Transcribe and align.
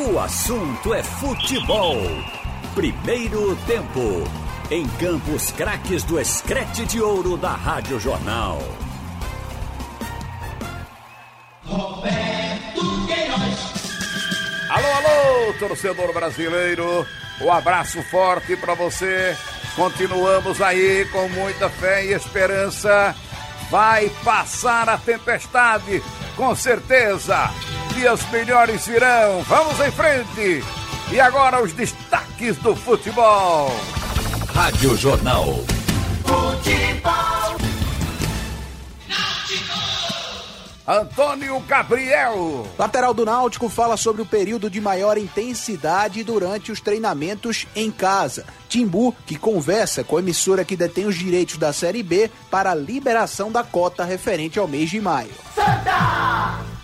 O 0.00 0.16
assunto 0.20 0.94
é 0.94 1.02
futebol. 1.02 1.96
Primeiro 2.72 3.56
tempo. 3.66 4.22
Em 4.70 4.86
Campos 4.90 5.50
Craques 5.50 6.04
do 6.04 6.20
Escrete 6.20 6.84
de 6.84 7.00
Ouro 7.02 7.36
da 7.36 7.50
Rádio 7.50 7.98
Jornal. 7.98 8.60
Roberto 11.64 13.06
Queiroz. 13.08 14.70
Alô, 14.70 14.86
alô, 14.86 15.52
torcedor 15.58 16.12
brasileiro. 16.12 17.04
Um 17.40 17.52
abraço 17.52 18.00
forte 18.04 18.56
para 18.56 18.74
você. 18.74 19.36
Continuamos 19.74 20.62
aí 20.62 21.08
com 21.10 21.28
muita 21.30 21.68
fé 21.68 22.04
e 22.04 22.12
esperança. 22.12 23.16
Vai 23.68 24.08
passar 24.24 24.88
a 24.88 24.96
tempestade, 24.96 26.00
com 26.36 26.54
certeza. 26.54 27.50
Dias 27.98 28.30
melhores 28.30 28.86
virão. 28.86 29.42
Vamos 29.42 29.80
em 29.80 29.90
frente. 29.90 30.64
E 31.10 31.18
agora 31.18 31.60
os 31.60 31.72
destaques 31.72 32.56
do 32.58 32.76
futebol. 32.76 33.72
Rádio 34.54 34.96
Jornal. 34.96 35.46
Futebol. 36.24 37.58
Antônio 40.86 41.58
Gabriel. 41.66 42.68
Lateral 42.78 43.12
do 43.12 43.24
Náutico 43.24 43.68
fala 43.68 43.96
sobre 43.96 44.22
o 44.22 44.26
período 44.26 44.70
de 44.70 44.80
maior 44.80 45.18
intensidade 45.18 46.22
durante 46.22 46.70
os 46.70 46.80
treinamentos 46.80 47.66
em 47.74 47.90
casa. 47.90 48.46
Timbu, 48.68 49.12
que 49.26 49.36
conversa 49.36 50.04
com 50.04 50.16
a 50.16 50.20
emissora 50.20 50.64
que 50.64 50.76
detém 50.76 51.06
os 51.06 51.16
direitos 51.16 51.58
da 51.58 51.72
Série 51.72 52.04
B 52.04 52.30
para 52.48 52.70
a 52.70 52.76
liberação 52.76 53.50
da 53.50 53.64
cota 53.64 54.04
referente 54.04 54.56
ao 54.56 54.68
mês 54.68 54.88
de 54.88 55.00
maio. 55.00 55.32
Santa! 55.52 56.77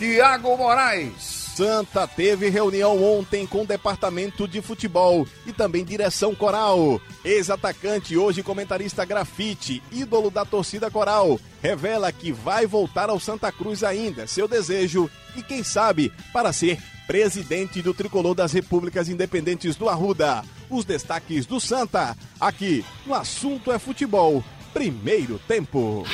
Tiago 0.00 0.56
Moraes. 0.56 1.50
Santa 1.54 2.06
teve 2.06 2.48
reunião 2.48 3.04
ontem 3.04 3.46
com 3.46 3.60
o 3.60 3.66
departamento 3.66 4.48
de 4.48 4.62
futebol 4.62 5.28
e 5.46 5.52
também 5.52 5.84
direção 5.84 6.34
coral. 6.34 6.98
Ex-atacante, 7.22 8.16
hoje 8.16 8.42
comentarista 8.42 9.04
grafite, 9.04 9.82
ídolo 9.92 10.30
da 10.30 10.46
torcida 10.46 10.90
coral, 10.90 11.38
revela 11.60 12.10
que 12.10 12.32
vai 12.32 12.66
voltar 12.66 13.10
ao 13.10 13.20
Santa 13.20 13.52
Cruz 13.52 13.84
ainda, 13.84 14.26
seu 14.26 14.48
desejo 14.48 15.10
e 15.36 15.42
quem 15.42 15.62
sabe 15.62 16.10
para 16.32 16.50
ser 16.50 16.78
presidente 17.06 17.82
do 17.82 17.92
tricolor 17.92 18.34
das 18.34 18.54
Repúblicas 18.54 19.10
Independentes 19.10 19.76
do 19.76 19.86
Arruda. 19.86 20.42
Os 20.70 20.86
destaques 20.86 21.44
do 21.44 21.60
Santa, 21.60 22.16
aqui 22.40 22.82
no 23.04 23.12
Assunto 23.12 23.70
é 23.70 23.78
Futebol. 23.78 24.42
Primeiro 24.72 25.38
tempo. 25.46 26.06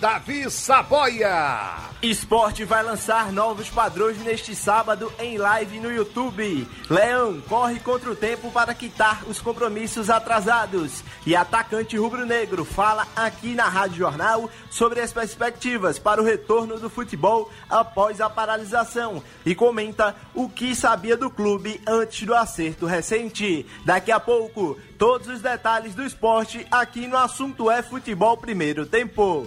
Davi 0.00 0.50
Saboia. 0.50 1.90
Esporte 2.02 2.64
vai 2.64 2.82
lançar 2.82 3.30
novos 3.30 3.68
padrões 3.68 4.16
neste 4.20 4.54
sábado 4.54 5.12
em 5.18 5.36
live 5.36 5.78
no 5.78 5.92
YouTube. 5.92 6.66
Leão 6.88 7.42
corre 7.42 7.78
contra 7.80 8.10
o 8.10 8.16
tempo 8.16 8.50
para 8.50 8.72
quitar 8.72 9.22
os 9.28 9.38
compromissos 9.42 10.08
atrasados. 10.08 11.04
E 11.26 11.36
atacante 11.36 11.98
rubro-negro 11.98 12.64
fala 12.64 13.06
aqui 13.14 13.54
na 13.54 13.68
Rádio 13.68 13.98
Jornal 13.98 14.48
sobre 14.70 15.02
as 15.02 15.12
perspectivas 15.12 15.98
para 15.98 16.22
o 16.22 16.24
retorno 16.24 16.78
do 16.78 16.88
futebol 16.88 17.50
após 17.68 18.22
a 18.22 18.30
paralisação 18.30 19.22
e 19.44 19.54
comenta 19.54 20.16
o 20.34 20.48
que 20.48 20.74
sabia 20.74 21.18
do 21.18 21.28
clube 21.28 21.78
antes 21.86 22.26
do 22.26 22.34
acerto 22.34 22.86
recente. 22.86 23.66
Daqui 23.84 24.10
a 24.10 24.18
pouco, 24.18 24.78
todos 25.00 25.28
os 25.28 25.40
detalhes 25.40 25.94
do 25.94 26.04
esporte 26.04 26.66
aqui 26.70 27.06
no 27.06 27.16
assunto 27.16 27.70
é 27.70 27.82
futebol 27.82 28.36
primeiro 28.36 28.84
tempo. 28.84 29.46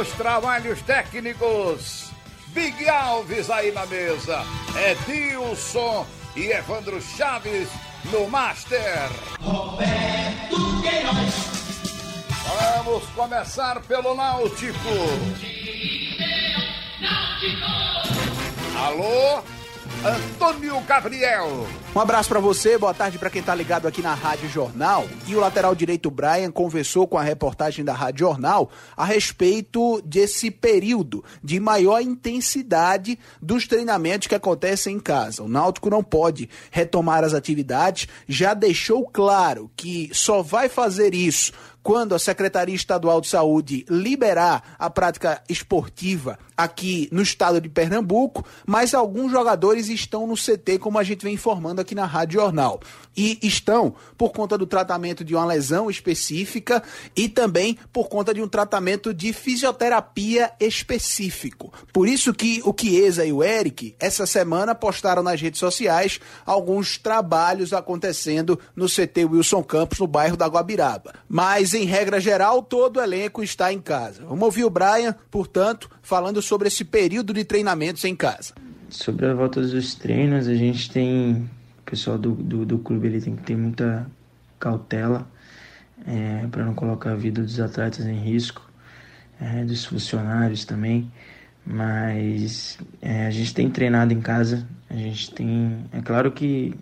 Os 0.00 0.08
trabalhos 0.14 0.82
técnicos. 0.82 2.10
Big 2.48 2.88
Alves 2.88 3.48
aí 3.50 3.70
na 3.70 3.86
mesa. 3.86 4.42
Edilson 4.90 6.04
e 6.34 6.48
Evandro 6.48 7.00
Chaves 7.00 7.68
no 8.10 8.28
Master. 8.28 9.08
Roberto 9.40 10.82
Queiroz. 10.82 11.62
Vamos 12.84 13.04
começar 13.10 13.80
pelo 13.82 14.12
Náutico. 14.16 14.76
Alô? 18.76 19.51
Antônio 20.04 20.80
Gabriel. 20.80 21.64
Um 21.94 22.00
abraço 22.00 22.28
para 22.28 22.40
você, 22.40 22.76
boa 22.76 22.92
tarde 22.92 23.18
para 23.18 23.30
quem 23.30 23.40
tá 23.40 23.54
ligado 23.54 23.86
aqui 23.86 24.02
na 24.02 24.14
Rádio 24.14 24.48
Jornal. 24.48 25.06
E 25.28 25.36
o 25.36 25.38
lateral 25.38 25.76
direito 25.76 26.10
Brian 26.10 26.50
conversou 26.50 27.06
com 27.06 27.16
a 27.16 27.22
reportagem 27.22 27.84
da 27.84 27.92
Rádio 27.92 28.26
Jornal 28.26 28.68
a 28.96 29.04
respeito 29.04 30.02
desse 30.02 30.50
período 30.50 31.24
de 31.40 31.60
maior 31.60 32.00
intensidade 32.00 33.16
dos 33.40 33.68
treinamentos 33.68 34.26
que 34.26 34.34
acontecem 34.34 34.96
em 34.96 35.00
casa. 35.00 35.44
O 35.44 35.48
Náutico 35.48 35.88
não 35.88 36.02
pode 36.02 36.50
retomar 36.72 37.22
as 37.22 37.32
atividades, 37.32 38.08
já 38.26 38.54
deixou 38.54 39.06
claro 39.06 39.70
que 39.76 40.10
só 40.12 40.42
vai 40.42 40.68
fazer 40.68 41.14
isso 41.14 41.52
quando 41.82 42.14
a 42.14 42.18
Secretaria 42.18 42.74
Estadual 42.74 43.20
de 43.20 43.28
Saúde 43.28 43.84
liberar 43.88 44.76
a 44.78 44.88
prática 44.88 45.42
esportiva 45.48 46.38
aqui 46.56 47.08
no 47.10 47.22
estado 47.22 47.60
de 47.60 47.68
Pernambuco, 47.68 48.44
mas 48.66 48.94
alguns 48.94 49.32
jogadores 49.32 49.88
estão 49.88 50.26
no 50.26 50.34
CT, 50.34 50.78
como 50.78 50.98
a 50.98 51.02
gente 51.02 51.24
vem 51.24 51.34
informando 51.34 51.80
aqui 51.80 51.94
na 51.94 52.06
Rádio 52.06 52.40
Jornal. 52.40 52.80
E 53.16 53.38
estão 53.42 53.94
por 54.16 54.30
conta 54.30 54.56
do 54.56 54.66
tratamento 54.66 55.24
de 55.24 55.34
uma 55.34 55.44
lesão 55.44 55.90
específica 55.90 56.82
e 57.14 57.28
também 57.28 57.76
por 57.92 58.08
conta 58.08 58.32
de 58.32 58.40
um 58.40 58.48
tratamento 58.48 59.12
de 59.12 59.32
fisioterapia 59.32 60.52
específico. 60.58 61.72
Por 61.92 62.08
isso 62.08 62.32
que 62.32 62.62
o 62.64 62.74
Chiesa 62.78 63.24
e 63.24 63.32
o 63.32 63.42
Eric, 63.42 63.94
essa 64.00 64.24
semana, 64.24 64.74
postaram 64.74 65.22
nas 65.22 65.40
redes 65.40 65.60
sociais 65.60 66.20
alguns 66.46 66.96
trabalhos 66.96 67.72
acontecendo 67.72 68.58
no 68.74 68.86
CT 68.86 69.26
Wilson 69.26 69.62
Campos, 69.62 69.98
no 69.98 70.06
bairro 70.06 70.36
da 70.36 70.46
Guabiraba. 70.46 71.12
Mas, 71.28 71.71
em 71.74 71.84
regra 71.84 72.20
geral, 72.20 72.62
todo 72.62 72.98
o 72.98 73.02
elenco 73.02 73.42
está 73.42 73.72
em 73.72 73.80
casa. 73.80 74.24
Vamos 74.24 74.42
ouvir 74.42 74.64
o 74.64 74.70
Brian, 74.70 75.14
portanto, 75.30 75.90
falando 76.02 76.40
sobre 76.42 76.68
esse 76.68 76.84
período 76.84 77.32
de 77.32 77.44
treinamentos 77.44 78.04
em 78.04 78.14
casa. 78.14 78.54
Sobre 78.88 79.26
a 79.26 79.34
volta 79.34 79.60
dos 79.60 79.94
treinos, 79.94 80.48
a 80.48 80.54
gente 80.54 80.90
tem. 80.90 81.50
O 81.80 81.90
pessoal 81.90 82.18
do, 82.18 82.32
do, 82.32 82.64
do 82.64 82.78
clube 82.78 83.06
ele 83.06 83.20
tem 83.20 83.36
que 83.36 83.42
ter 83.42 83.56
muita 83.56 84.06
cautela 84.58 85.26
é, 86.06 86.46
para 86.50 86.64
não 86.64 86.74
colocar 86.74 87.12
a 87.12 87.16
vida 87.16 87.42
dos 87.42 87.58
atletas 87.60 88.06
em 88.06 88.18
risco, 88.18 88.62
é, 89.40 89.64
dos 89.64 89.84
funcionários 89.84 90.64
também. 90.64 91.10
Mas 91.64 92.78
é, 93.00 93.26
a 93.26 93.30
gente 93.30 93.54
tem 93.54 93.70
treinado 93.70 94.12
em 94.12 94.20
casa, 94.20 94.66
a 94.90 94.94
gente 94.94 95.32
tem. 95.32 95.84
É 95.92 96.00
claro 96.00 96.32
que 96.32 96.74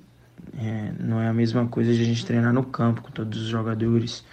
é, 0.59 0.93
não 0.99 1.21
é 1.21 1.29
a 1.29 1.33
mesma 1.33 1.67
coisa 1.67 1.93
de 1.95 2.01
a 2.01 2.05
gente 2.05 2.25
treinar 2.25 2.53
no 2.53 2.65
campo 2.65 3.03
com 3.03 3.11
todos 3.11 3.41
os 3.41 3.49
jogadores, 3.49 4.25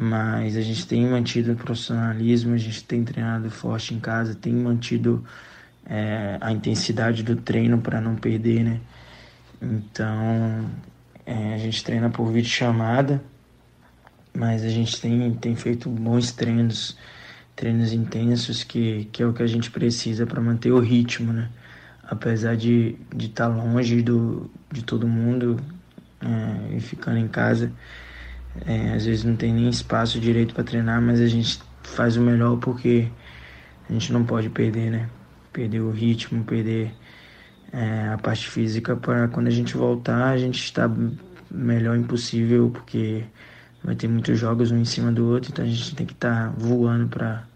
mas 0.00 0.56
a 0.56 0.60
gente 0.60 0.86
tem 0.86 1.08
mantido 1.08 1.52
o 1.52 1.56
profissionalismo, 1.56 2.54
a 2.54 2.56
gente 2.56 2.84
tem 2.84 3.02
treinado 3.02 3.50
forte 3.50 3.92
em 3.92 3.98
casa, 3.98 4.32
tem 4.32 4.52
mantido 4.52 5.24
é, 5.84 6.38
a 6.40 6.52
intensidade 6.52 7.24
do 7.24 7.34
treino 7.34 7.78
para 7.78 8.00
não 8.00 8.14
perder, 8.14 8.62
né? 8.62 8.80
Então 9.60 10.70
é, 11.26 11.52
a 11.52 11.58
gente 11.58 11.82
treina 11.82 12.08
por 12.08 12.30
vídeo 12.30 12.48
chamada, 12.48 13.20
mas 14.32 14.62
a 14.62 14.68
gente 14.68 15.00
tem, 15.00 15.34
tem 15.34 15.56
feito 15.56 15.90
bons 15.90 16.30
treinos, 16.30 16.96
treinos 17.56 17.92
intensos 17.92 18.62
que, 18.62 19.06
que 19.10 19.20
é 19.20 19.26
o 19.26 19.32
que 19.32 19.42
a 19.42 19.48
gente 19.48 19.68
precisa 19.68 20.24
para 20.24 20.40
manter 20.40 20.70
o 20.70 20.78
ritmo, 20.78 21.32
né? 21.32 21.50
Apesar 22.04 22.56
de 22.56 22.96
estar 23.10 23.16
de 23.16 23.28
tá 23.30 23.48
longe 23.48 24.00
do, 24.00 24.48
de 24.70 24.84
todo 24.84 25.08
mundo 25.08 25.60
é, 26.20 26.76
e 26.76 26.80
ficando 26.80 27.18
em 27.18 27.26
casa, 27.26 27.72
é, 28.66 28.94
às 28.94 29.06
vezes 29.06 29.24
não 29.24 29.36
tem 29.36 29.52
nem 29.52 29.68
espaço 29.68 30.20
direito 30.20 30.54
para 30.54 30.64
treinar, 30.64 31.00
mas 31.00 31.20
a 31.20 31.26
gente 31.26 31.60
faz 31.82 32.16
o 32.16 32.20
melhor 32.20 32.58
porque 32.58 33.08
a 33.88 33.92
gente 33.92 34.12
não 34.12 34.24
pode 34.24 34.48
perder, 34.50 34.90
né? 34.90 35.08
Perder 35.52 35.80
o 35.80 35.90
ritmo, 35.90 36.44
perder 36.44 36.92
é, 37.72 38.08
a 38.08 38.18
parte 38.18 38.48
física 38.48 38.96
para 38.96 39.28
quando 39.28 39.46
a 39.46 39.50
gente 39.50 39.76
voltar 39.76 40.30
a 40.30 40.38
gente 40.38 40.62
está 40.62 40.90
melhor 41.50 41.96
impossível 41.96 42.70
porque 42.70 43.24
vai 43.82 43.94
ter 43.94 44.08
muitos 44.08 44.38
jogos 44.38 44.70
um 44.70 44.78
em 44.78 44.84
cima 44.84 45.12
do 45.12 45.26
outro, 45.26 45.50
então 45.52 45.64
a 45.64 45.68
gente 45.68 45.94
tem 45.94 46.06
que 46.06 46.12
estar 46.12 46.50
tá 46.50 46.54
voando 46.56 47.08
para 47.08 47.46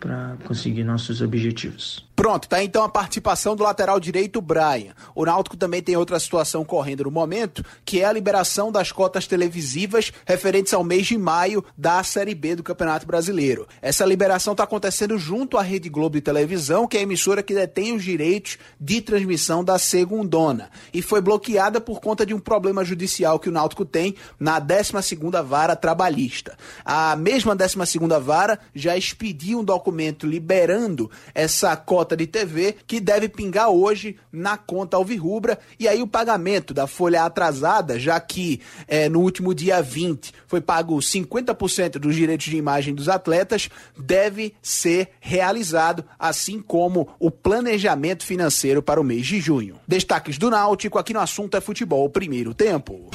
para 0.00 0.36
conseguir 0.44 0.84
nossos 0.84 1.20
objetivos. 1.20 2.07
Pronto, 2.18 2.48
tá 2.48 2.64
então 2.64 2.82
a 2.82 2.88
participação 2.88 3.54
do 3.54 3.62
lateral 3.62 4.00
direito 4.00 4.40
Brian. 4.40 4.92
O 5.14 5.24
Náutico 5.24 5.56
também 5.56 5.80
tem 5.80 5.96
outra 5.96 6.18
situação 6.18 6.64
correndo 6.64 7.04
no 7.04 7.12
momento, 7.12 7.64
que 7.84 8.00
é 8.00 8.06
a 8.06 8.12
liberação 8.12 8.72
das 8.72 8.90
cotas 8.90 9.28
televisivas 9.28 10.12
referentes 10.26 10.74
ao 10.74 10.82
mês 10.82 11.06
de 11.06 11.16
maio 11.16 11.64
da 11.76 12.02
Série 12.02 12.34
B 12.34 12.56
do 12.56 12.64
Campeonato 12.64 13.06
Brasileiro. 13.06 13.68
Essa 13.80 14.04
liberação 14.04 14.50
está 14.50 14.64
acontecendo 14.64 15.16
junto 15.16 15.56
à 15.56 15.62
Rede 15.62 15.88
Globo 15.88 16.16
de 16.16 16.20
Televisão, 16.20 16.88
que 16.88 16.96
é 16.96 17.00
a 17.00 17.04
emissora 17.04 17.40
que 17.40 17.54
detém 17.54 17.94
os 17.94 18.02
direitos 18.02 18.58
de 18.80 19.00
transmissão 19.00 19.62
da 19.62 19.78
segundona, 19.78 20.70
e 20.92 21.00
foi 21.00 21.20
bloqueada 21.20 21.80
por 21.80 22.00
conta 22.00 22.26
de 22.26 22.34
um 22.34 22.40
problema 22.40 22.84
judicial 22.84 23.38
que 23.38 23.48
o 23.48 23.52
Náutico 23.52 23.84
tem 23.84 24.16
na 24.40 24.60
12ª 24.60 25.40
Vara 25.44 25.76
Trabalhista. 25.76 26.58
A 26.84 27.14
mesma 27.14 27.54
12ª 27.54 28.20
Vara 28.20 28.58
já 28.74 28.96
expediu 28.96 29.60
um 29.60 29.64
documento 29.64 30.26
liberando 30.26 31.08
essa 31.32 31.76
cota 31.76 32.08
de 32.18 32.26
TV 32.26 32.76
que 32.86 33.00
deve 33.00 33.28
pingar 33.28 33.70
hoje 33.70 34.16
na 34.30 34.56
conta 34.56 34.96
Alvirrubra. 34.96 35.58
E 35.78 35.88
aí 35.88 36.02
o 36.02 36.06
pagamento 36.06 36.74
da 36.74 36.86
folha 36.86 37.24
atrasada, 37.24 37.98
já 37.98 38.18
que 38.20 38.60
é, 38.86 39.08
no 39.08 39.20
último 39.20 39.54
dia 39.54 39.80
20 39.80 40.32
foi 40.46 40.60
pago 40.60 40.96
50% 40.96 41.92
dos 41.92 42.14
direitos 42.14 42.46
de 42.46 42.56
imagem 42.56 42.94
dos 42.94 43.08
atletas, 43.08 43.70
deve 43.96 44.54
ser 44.60 45.10
realizado, 45.20 46.04
assim 46.18 46.60
como 46.60 47.08
o 47.18 47.30
planejamento 47.30 48.24
financeiro 48.24 48.82
para 48.82 49.00
o 49.00 49.04
mês 49.04 49.26
de 49.26 49.40
junho. 49.40 49.76
Destaques 49.86 50.36
do 50.36 50.50
Náutico 50.50 50.98
aqui 50.98 51.14
no 51.14 51.20
assunto 51.20 51.56
é 51.56 51.60
futebol 51.60 52.10
primeiro 52.10 52.52
tempo. 52.52 53.10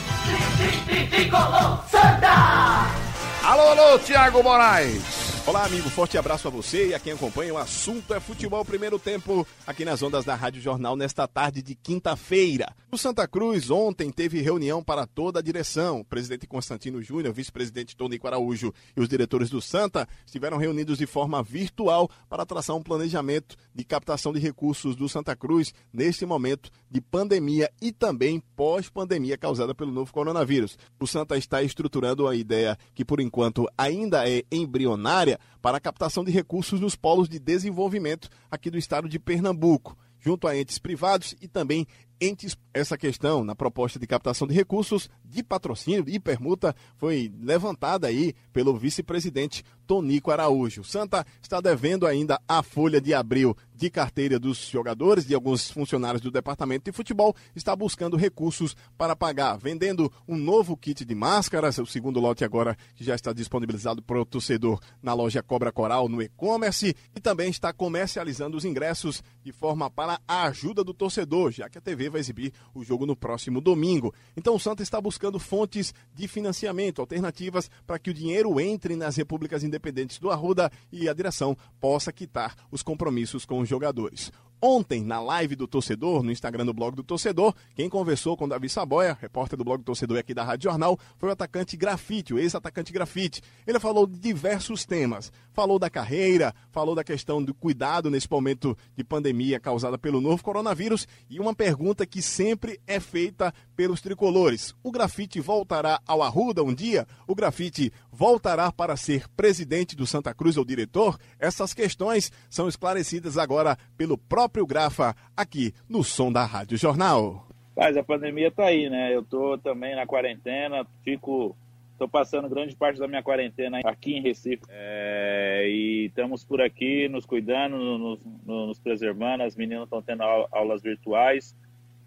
Alô, 3.43 3.61
alô, 3.61 3.99
Thiago 3.99 4.41
Moraes. 4.41 5.22
Olá, 5.45 5.65
amigo. 5.65 5.89
Forte 5.89 6.17
abraço 6.17 6.47
a 6.47 6.51
você 6.51 6.87
e 6.87 6.93
a 6.93 6.99
quem 6.99 7.11
acompanha. 7.11 7.53
O 7.53 7.57
assunto 7.57 8.13
é 8.13 8.19
futebol 8.19 8.63
primeiro 8.63 8.97
tempo 8.97 9.45
aqui 9.67 9.83
nas 9.83 10.01
ondas 10.01 10.23
da 10.23 10.35
Rádio 10.35 10.61
Jornal 10.61 10.95
nesta 10.95 11.27
tarde 11.27 11.61
de 11.61 11.75
quinta-feira. 11.75 12.73
O 12.93 12.97
Santa 12.97 13.27
Cruz 13.27 13.71
ontem 13.71 14.11
teve 14.11 14.39
reunião 14.39 14.83
para 14.83 15.07
toda 15.07 15.39
a 15.39 15.41
direção. 15.41 16.01
O 16.01 16.05
presidente 16.05 16.45
Constantino 16.45 17.01
Júnior, 17.01 17.33
vice-presidente 17.33 17.97
Tonico 17.97 18.27
Araújo 18.27 18.71
e 18.95 19.01
os 19.01 19.09
diretores 19.09 19.49
do 19.49 19.59
Santa 19.59 20.07
estiveram 20.23 20.57
reunidos 20.57 20.99
de 20.99 21.07
forma 21.07 21.41
virtual 21.41 22.07
para 22.29 22.45
traçar 22.45 22.75
um 22.75 22.83
planejamento 22.83 23.55
de 23.73 23.83
captação 23.83 24.31
de 24.31 24.39
recursos 24.39 24.95
do 24.95 25.09
Santa 25.09 25.35
Cruz 25.35 25.73
neste 25.91 26.23
momento 26.23 26.69
de 26.87 27.01
pandemia 27.01 27.67
e 27.81 27.91
também 27.91 28.39
pós-pandemia 28.55 29.39
causada 29.39 29.73
pelo 29.73 29.91
novo 29.91 30.13
coronavírus. 30.13 30.77
O 30.99 31.07
Santa 31.07 31.35
está 31.35 31.63
estruturando 31.63 32.27
a 32.27 32.35
ideia 32.35 32.77
que 32.93 33.03
por 33.03 33.19
enquanto 33.19 33.67
ainda 33.75 34.29
é 34.29 34.43
embrionária 34.51 35.39
para 35.63 35.77
a 35.77 35.81
captação 35.81 36.23
de 36.23 36.29
recursos 36.29 36.79
nos 36.79 36.95
polos 36.95 37.27
de 37.27 37.39
desenvolvimento 37.39 38.29
aqui 38.51 38.69
do 38.69 38.77
estado 38.77 39.09
de 39.09 39.17
Pernambuco, 39.17 39.97
junto 40.19 40.47
a 40.47 40.55
entes 40.55 40.77
privados 40.77 41.35
e 41.41 41.47
também 41.47 41.85
entes. 42.23 42.57
Essa 42.73 42.97
questão 42.97 43.43
na 43.43 43.53
proposta 43.53 43.99
de 43.99 44.07
captação 44.07 44.47
de 44.47 44.53
recursos 44.53 45.07
de 45.23 45.43
patrocínio 45.43 46.05
e 46.07 46.19
permuta 46.19 46.75
foi 46.97 47.31
levantada 47.39 48.07
aí 48.07 48.33
pelo 48.51 48.75
vice-presidente 48.75 49.63
Tonico 49.85 50.31
Araújo. 50.31 50.83
Santa 50.83 51.25
está 51.41 51.61
devendo 51.61 52.07
ainda 52.07 52.41
a 52.47 52.63
folha 52.63 52.99
de 52.99 53.13
abril 53.13 53.55
de 53.75 53.89
carteira 53.89 54.39
dos 54.39 54.69
jogadores, 54.69 55.25
de 55.25 55.35
alguns 55.35 55.69
funcionários 55.69 56.21
do 56.21 56.31
departamento 56.31 56.85
de 56.85 56.95
futebol, 56.95 57.35
está 57.55 57.75
buscando 57.75 58.17
recursos 58.17 58.75
para 58.97 59.15
pagar, 59.15 59.57
vendendo 59.57 60.11
um 60.27 60.37
novo 60.37 60.77
kit 60.77 61.03
de 61.03 61.13
máscaras, 61.13 61.77
o 61.77 61.85
segundo 61.85 62.19
lote 62.19 62.45
agora 62.45 62.77
que 62.95 63.03
já 63.03 63.13
está 63.13 63.33
disponibilizado 63.33 64.01
para 64.01 64.19
o 64.19 64.25
torcedor 64.25 64.79
na 65.01 65.13
loja 65.13 65.43
Cobra 65.43 65.71
Coral 65.71 66.07
no 66.07 66.21
e-commerce 66.21 66.95
e 67.15 67.19
também 67.19 67.49
está 67.49 67.73
comercializando 67.73 68.55
os 68.55 68.65
ingressos 68.65 69.21
de 69.43 69.51
forma 69.51 69.91
para 69.91 70.19
a 70.27 70.43
ajuda 70.43 70.83
do 70.83 70.93
torcedor, 70.93 71.51
já 71.51 71.69
que 71.69 71.77
a 71.77 71.81
TV 71.81 72.09
vai 72.13 72.21
exibir 72.21 72.53
o 72.73 72.83
jogo 72.83 73.05
no 73.05 73.15
próximo 73.15 73.59
domingo. 73.59 74.13
Então 74.37 74.55
o 74.55 74.59
Santa 74.59 74.81
está 74.81 75.01
buscando 75.01 75.39
fontes 75.39 75.93
de 76.15 76.27
financiamento, 76.27 77.01
alternativas 77.01 77.69
para 77.85 77.99
que 77.99 78.09
o 78.09 78.13
dinheiro 78.13 78.59
entre 78.59 78.95
nas 78.95 79.17
repúblicas 79.17 79.63
independentes 79.63 80.19
do 80.19 80.31
Arruda 80.31 80.71
e 80.91 81.09
a 81.09 81.13
direção 81.13 81.57
possa 81.79 82.13
quitar 82.13 82.55
os 82.71 82.81
compromissos 82.81 83.45
com 83.45 83.59
os 83.59 83.67
jogadores. 83.67 84.31
Ontem, 84.65 85.03
na 85.03 85.19
live 85.19 85.57
do 85.57 85.67
torcedor, 85.67 86.23
no 86.23 86.31
Instagram 86.31 86.65
do 86.65 86.73
blog 86.73 86.95
do 86.95 87.03
torcedor, 87.03 87.53
quem 87.75 87.89
conversou 87.89 88.37
com 88.37 88.47
Davi 88.47 88.69
Saboia, 88.69 89.17
repórter 89.19 89.57
do 89.57 89.63
blog 89.65 89.79
do 89.79 89.83
torcedor 89.83 90.17
aqui 90.17 90.33
da 90.33 90.41
Rádio 90.41 90.71
Jornal, 90.71 90.97
foi 91.17 91.27
o 91.27 91.31
atacante 91.33 91.75
Grafite, 91.75 92.33
o 92.33 92.39
ex-atacante 92.39 92.93
Grafite. 92.93 93.41
Ele 93.67 93.77
falou 93.77 94.07
de 94.07 94.17
diversos 94.17 94.85
temas. 94.85 95.33
Falou 95.51 95.77
da 95.77 95.89
carreira, 95.89 96.55
falou 96.71 96.95
da 96.95 97.03
questão 97.03 97.43
do 97.43 97.53
cuidado 97.53 98.09
nesse 98.09 98.31
momento 98.31 98.75
de 98.95 99.03
pandemia 99.03 99.59
causada 99.59 99.97
pelo 99.97 100.21
novo 100.21 100.41
coronavírus 100.41 101.05
e 101.29 101.41
uma 101.41 101.53
pergunta 101.53 102.05
que 102.05 102.21
sempre 102.21 102.79
é 102.87 103.01
feita 103.01 103.53
pelos 103.75 103.99
tricolores. 103.99 104.73
O 104.81 104.91
Grafite 104.91 105.41
voltará 105.41 105.99
ao 106.07 106.23
Arruda 106.23 106.63
um 106.63 106.73
dia? 106.73 107.05
O 107.27 107.35
Grafite 107.35 107.91
voltará 108.11 108.71
para 108.71 108.95
ser 108.95 109.27
presidente 109.35 109.93
do 109.93 110.07
Santa 110.07 110.33
Cruz 110.33 110.55
ou 110.55 110.63
diretor? 110.63 111.19
Essas 111.37 111.73
questões 111.73 112.31
são 112.49 112.69
esclarecidas 112.69 113.37
agora 113.37 113.77
pelo 113.97 114.17
próprio 114.17 114.52
Grafa 114.65 115.15
aqui 115.35 115.73
no 115.89 116.03
Som 116.03 116.31
da 116.31 116.45
Rádio 116.45 116.77
Jornal. 116.77 117.47
Mas 117.75 117.97
a 117.97 118.03
pandemia 118.03 118.51
tá 118.51 118.65
aí, 118.65 118.89
né? 118.89 119.15
Eu 119.15 119.23
tô 119.23 119.57
também 119.57 119.95
na 119.95 120.05
quarentena, 120.05 120.85
fico 121.03 121.55
Estou 121.93 122.09
passando 122.09 122.49
grande 122.49 122.75
parte 122.75 122.99
da 122.99 123.07
minha 123.07 123.21
quarentena 123.21 123.79
aqui 123.85 124.15
em 124.15 124.21
Recife 124.21 124.63
é, 124.67 125.65
e 125.69 126.05
estamos 126.07 126.43
por 126.43 126.59
aqui 126.59 127.07
nos 127.07 127.23
cuidando, 127.23 127.77
nos, 127.77 128.19
nos 128.43 128.79
preservando. 128.79 129.43
As 129.43 129.55
meninas 129.55 129.83
estão 129.83 130.01
tendo 130.01 130.23
aulas 130.23 130.81
virtuais. 130.81 131.55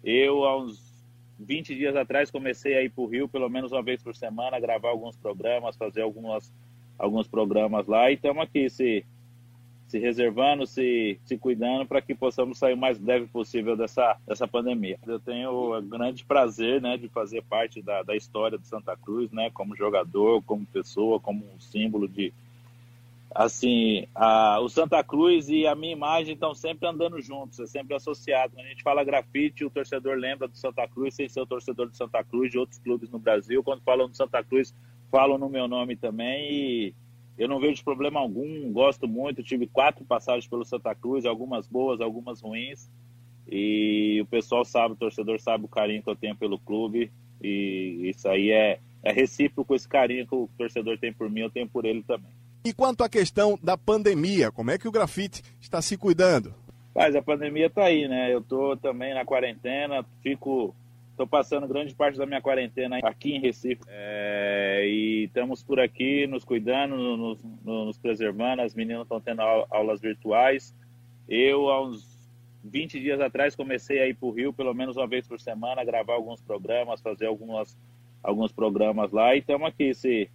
Eu, 0.03 0.43
há 0.43 0.55
uns 0.61 1.03
20 1.39 1.73
dias 1.73 1.95
atrás 1.95 2.29
comecei 2.29 2.75
a 2.75 2.83
ir 2.83 2.89
para 2.89 3.01
o 3.01 3.07
Rio 3.07 3.29
pelo 3.29 3.49
menos 3.49 3.71
uma 3.71 3.81
vez 3.81 4.03
por 4.03 4.13
semana, 4.13 4.59
gravar 4.59 4.89
alguns 4.89 5.15
programas, 5.15 5.77
fazer 5.77 6.01
algumas, 6.01 6.53
alguns 6.99 7.27
programas 7.27 7.87
lá 7.87 8.11
e 8.11 8.15
estamos 8.15 8.43
aqui 8.43 8.69
se, 8.69 9.05
se 9.87 9.97
reservando, 9.97 10.67
se, 10.67 11.17
se 11.23 11.37
cuidando 11.37 11.85
para 11.85 12.01
que 12.01 12.13
possamos 12.13 12.57
sair 12.57 12.73
o 12.73 12.77
mais 12.77 12.97
breve 12.97 13.25
possível 13.27 13.75
dessa, 13.75 14.17
dessa 14.27 14.47
pandemia. 14.47 14.99
Eu 15.07 15.19
tenho 15.19 15.49
o 15.49 15.81
grande 15.81 16.25
prazer 16.25 16.81
né, 16.81 16.97
de 16.97 17.07
fazer 17.07 17.41
parte 17.43 17.81
da, 17.81 18.03
da 18.03 18.15
história 18.15 18.57
de 18.57 18.67
Santa 18.67 18.97
Cruz, 18.97 19.31
né, 19.31 19.49
como 19.53 19.75
jogador, 19.75 20.43
como 20.43 20.65
pessoa, 20.65 21.21
como 21.21 21.45
um 21.55 21.59
símbolo 21.59 22.05
de, 22.05 22.33
assim, 23.33 24.05
a, 24.13 24.59
o 24.59 24.67
Santa 24.67 25.01
Cruz 25.01 25.47
e 25.47 25.65
a 25.65 25.73
minha 25.73 25.93
imagem 25.93 26.33
estão 26.33 26.53
sempre 26.53 26.85
andando 26.85 27.21
juntos, 27.21 27.57
é 27.61 27.65
sempre 27.65 27.95
associado. 27.95 28.55
Quando 28.55 28.65
a 28.65 28.69
gente 28.69 28.83
fala 28.83 29.05
grafite, 29.05 29.63
o 29.63 29.69
torcedor 29.69 30.17
lembra 30.17 30.49
do 30.49 30.57
Santa 30.57 30.85
Cruz, 30.85 31.15
sem 31.15 31.29
ser 31.29 31.39
o 31.39 31.47
torcedor 31.47 31.87
do 31.87 31.95
Santa 31.95 32.21
Cruz, 32.25 32.51
de 32.51 32.59
outros 32.59 32.79
clubes 32.79 33.09
no 33.09 33.19
Brasil. 33.19 33.63
Quando 33.63 33.81
falam 33.83 34.09
do 34.09 34.17
Santa 34.17 34.43
Cruz, 34.43 34.75
falam 35.09 35.37
no 35.37 35.47
meu 35.47 35.65
nome 35.65 35.95
também 35.95 36.51
e 36.51 36.93
eu 37.37 37.47
não 37.47 37.59
vejo 37.59 37.83
problema 37.83 38.19
algum, 38.19 38.71
gosto 38.71 39.07
muito. 39.07 39.43
Tive 39.43 39.67
quatro 39.67 40.03
passagens 40.03 40.47
pelo 40.47 40.65
Santa 40.65 40.95
Cruz, 40.95 41.25
algumas 41.25 41.67
boas, 41.67 42.01
algumas 42.01 42.41
ruins. 42.41 42.89
E 43.47 44.19
o 44.21 44.25
pessoal 44.25 44.65
sabe, 44.65 44.93
o 44.93 44.97
torcedor 44.97 45.39
sabe 45.39 45.65
o 45.65 45.69
carinho 45.69 46.01
que 46.01 46.09
eu 46.09 46.15
tenho 46.15 46.35
pelo 46.35 46.59
clube. 46.59 47.11
E 47.41 48.09
isso 48.09 48.27
aí 48.27 48.51
é, 48.51 48.79
é 49.03 49.11
recíproco 49.11 49.75
esse 49.75 49.87
carinho 49.87 50.25
que 50.25 50.35
o 50.35 50.49
torcedor 50.57 50.97
tem 50.97 51.13
por 51.13 51.29
mim, 51.29 51.41
eu 51.41 51.49
tenho 51.49 51.67
por 51.67 51.85
ele 51.85 52.03
também. 52.03 52.31
E 52.65 52.73
quanto 52.73 53.03
à 53.03 53.09
questão 53.09 53.57
da 53.61 53.77
pandemia, 53.77 54.51
como 54.51 54.71
é 54.71 54.77
que 54.77 54.87
o 54.87 54.91
grafite 54.91 55.41
está 55.61 55.81
se 55.81 55.95
cuidando? 55.95 56.53
Mas 56.93 57.15
a 57.15 57.21
pandemia 57.21 57.67
está 57.67 57.85
aí, 57.85 58.07
né? 58.07 58.33
Eu 58.33 58.39
estou 58.39 58.75
também 58.75 59.13
na 59.13 59.23
quarentena, 59.23 60.03
fico 60.23 60.75
Estou 61.17 61.25
passando 61.25 61.67
grande 61.67 61.95
parte 61.95 62.15
da 62.15 62.27
minha 62.27 62.39
quarentena 62.39 62.99
aqui 63.01 63.33
em 63.33 63.39
Recife 63.39 63.81
é, 63.87 64.83
e 64.87 65.23
estamos 65.23 65.63
por 65.63 65.79
aqui 65.79 66.27
nos 66.27 66.45
cuidando, 66.45 66.95
nos, 66.95 67.43
nos 67.65 67.97
preservando. 67.97 68.61
As 68.61 68.75
meninas 68.75 69.01
estão 69.01 69.19
tendo 69.19 69.41
aulas 69.41 69.99
virtuais. 69.99 70.75
Eu, 71.27 71.71
há 71.71 71.83
uns 71.83 72.29
20 72.63 72.99
dias 72.99 73.19
atrás, 73.19 73.55
comecei 73.55 73.99
a 73.99 74.07
ir 74.07 74.13
para 74.13 74.27
o 74.27 74.31
Rio 74.31 74.53
pelo 74.53 74.75
menos 74.75 74.95
uma 74.95 75.07
vez 75.07 75.27
por 75.27 75.39
semana, 75.39 75.83
gravar 75.83 76.13
alguns 76.13 76.39
programas, 76.39 77.01
fazer 77.01 77.25
algumas, 77.25 77.75
alguns 78.21 78.51
programas 78.51 79.11
lá 79.11 79.33
e 79.33 79.39
estamos 79.39 79.67
aqui 79.67 79.95
se 79.95 80.29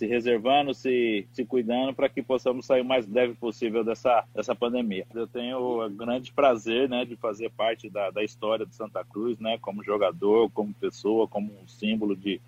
se 0.00 0.06
reservando, 0.06 0.72
se, 0.72 1.28
se 1.30 1.44
cuidando 1.44 1.92
para 1.92 2.08
que 2.08 2.22
possamos 2.22 2.64
sair 2.64 2.80
o 2.80 2.84
mais 2.86 3.04
breve 3.04 3.34
possível 3.34 3.84
dessa, 3.84 4.24
dessa 4.34 4.54
pandemia. 4.54 5.06
Eu 5.14 5.26
tenho 5.26 5.58
o 5.58 5.90
grande 5.90 6.32
prazer 6.32 6.88
né, 6.88 7.04
de 7.04 7.16
fazer 7.16 7.50
parte 7.50 7.90
da, 7.90 8.10
da 8.10 8.24
história 8.24 8.64
de 8.64 8.74
Santa 8.74 9.04
Cruz, 9.04 9.38
né, 9.38 9.58
como 9.60 9.84
jogador, 9.84 10.50
como 10.52 10.72
pessoa, 10.72 11.28
como 11.28 11.52
um 11.52 11.68
símbolo 11.68 12.16
de. 12.16 12.40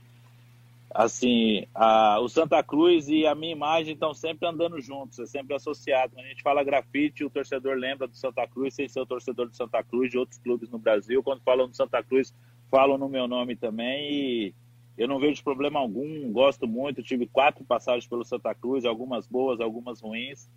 Assim, 0.94 1.66
a, 1.74 2.20
o 2.20 2.28
Santa 2.28 2.62
Cruz 2.62 3.08
e 3.08 3.26
a 3.26 3.34
minha 3.34 3.52
imagem 3.52 3.92
estão 3.92 4.14
sempre 4.14 4.48
andando 4.48 4.80
juntos, 4.80 5.18
é 5.18 5.26
sempre 5.26 5.54
associado. 5.54 6.14
Quando 6.14 6.24
a 6.24 6.28
gente 6.30 6.42
fala 6.42 6.64
grafite, 6.64 7.22
o 7.22 7.30
torcedor 7.30 7.76
lembra 7.76 8.08
do 8.08 8.16
Santa 8.16 8.46
Cruz, 8.46 8.72
sem 8.72 8.88
ser 8.88 9.00
o 9.00 9.06
torcedor 9.06 9.48
do 9.48 9.56
Santa 9.56 9.82
Cruz, 9.82 10.10
de 10.10 10.16
outros 10.16 10.38
clubes 10.38 10.70
no 10.70 10.78
Brasil. 10.78 11.22
Quando 11.22 11.42
falam 11.42 11.68
do 11.68 11.76
Santa 11.76 12.02
Cruz, 12.02 12.34
falam 12.70 12.96
no 12.96 13.10
meu 13.10 13.28
nome 13.28 13.56
também. 13.56 14.10
E 14.10 14.54
eu 14.96 15.08
não 15.08 15.18
vejo 15.18 15.42
problema 15.42 15.80
algum, 15.80 16.30
gosto 16.32 16.66
muito. 16.66 17.02
Tive 17.02 17.26
quatro 17.26 17.64
passagens 17.64 18.06
pelo 18.06 18.24
Santa 18.24 18.54
Cruz, 18.54 18.84
algumas 18.84 19.26
boas, 19.26 19.60
algumas 19.60 20.00
ruins. 20.00 20.48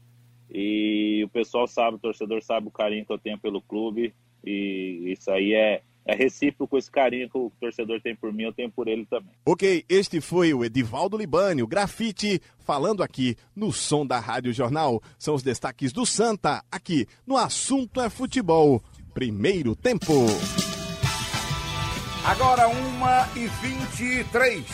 E 0.52 1.24
o 1.26 1.30
pessoal 1.30 1.68
sabe, 1.68 1.96
o 1.96 2.00
torcedor 2.00 2.42
sabe 2.44 2.68
o 2.68 2.72
carinho 2.72 3.06
que 3.06 3.14
eu 3.14 3.18
tenho 3.18 3.40
pelo 3.40 3.62
clube. 3.62 4.14
E 4.44 5.12
isso 5.12 5.32
aí 5.32 5.54
é, 5.54 5.82
é 6.06 6.14
recíproco 6.14 6.78
esse 6.78 6.92
carinho 6.92 7.30
que 7.30 7.38
o 7.38 7.52
torcedor 7.60 8.00
tem 8.02 8.16
por 8.16 8.32
mim, 8.32 8.44
eu 8.44 8.54
tenho 8.54 8.72
por 8.72 8.88
ele 8.88 9.06
também. 9.06 9.32
Ok, 9.46 9.84
este 9.90 10.22
foi 10.22 10.54
o 10.54 10.64
Edivaldo 10.64 11.18
Libani, 11.18 11.64
o 11.64 11.68
grafite, 11.68 12.40
falando 12.60 13.02
aqui 13.02 13.36
no 13.56 13.72
som 13.72 14.06
da 14.06 14.20
Rádio 14.20 14.54
Jornal. 14.54 15.02
São 15.18 15.34
os 15.34 15.42
destaques 15.42 15.92
do 15.92 16.06
Santa, 16.06 16.64
aqui 16.72 17.08
no 17.26 17.38
Assunto 17.38 18.00
é 18.00 18.10
Futebol. 18.10 18.84
Primeiro 19.14 19.76
tempo. 19.76 20.14
Agora 22.26 22.68
uma 22.68 23.30
e 23.36 23.46
vinte 23.62 24.04
e 24.04 24.24
três. 24.26 24.66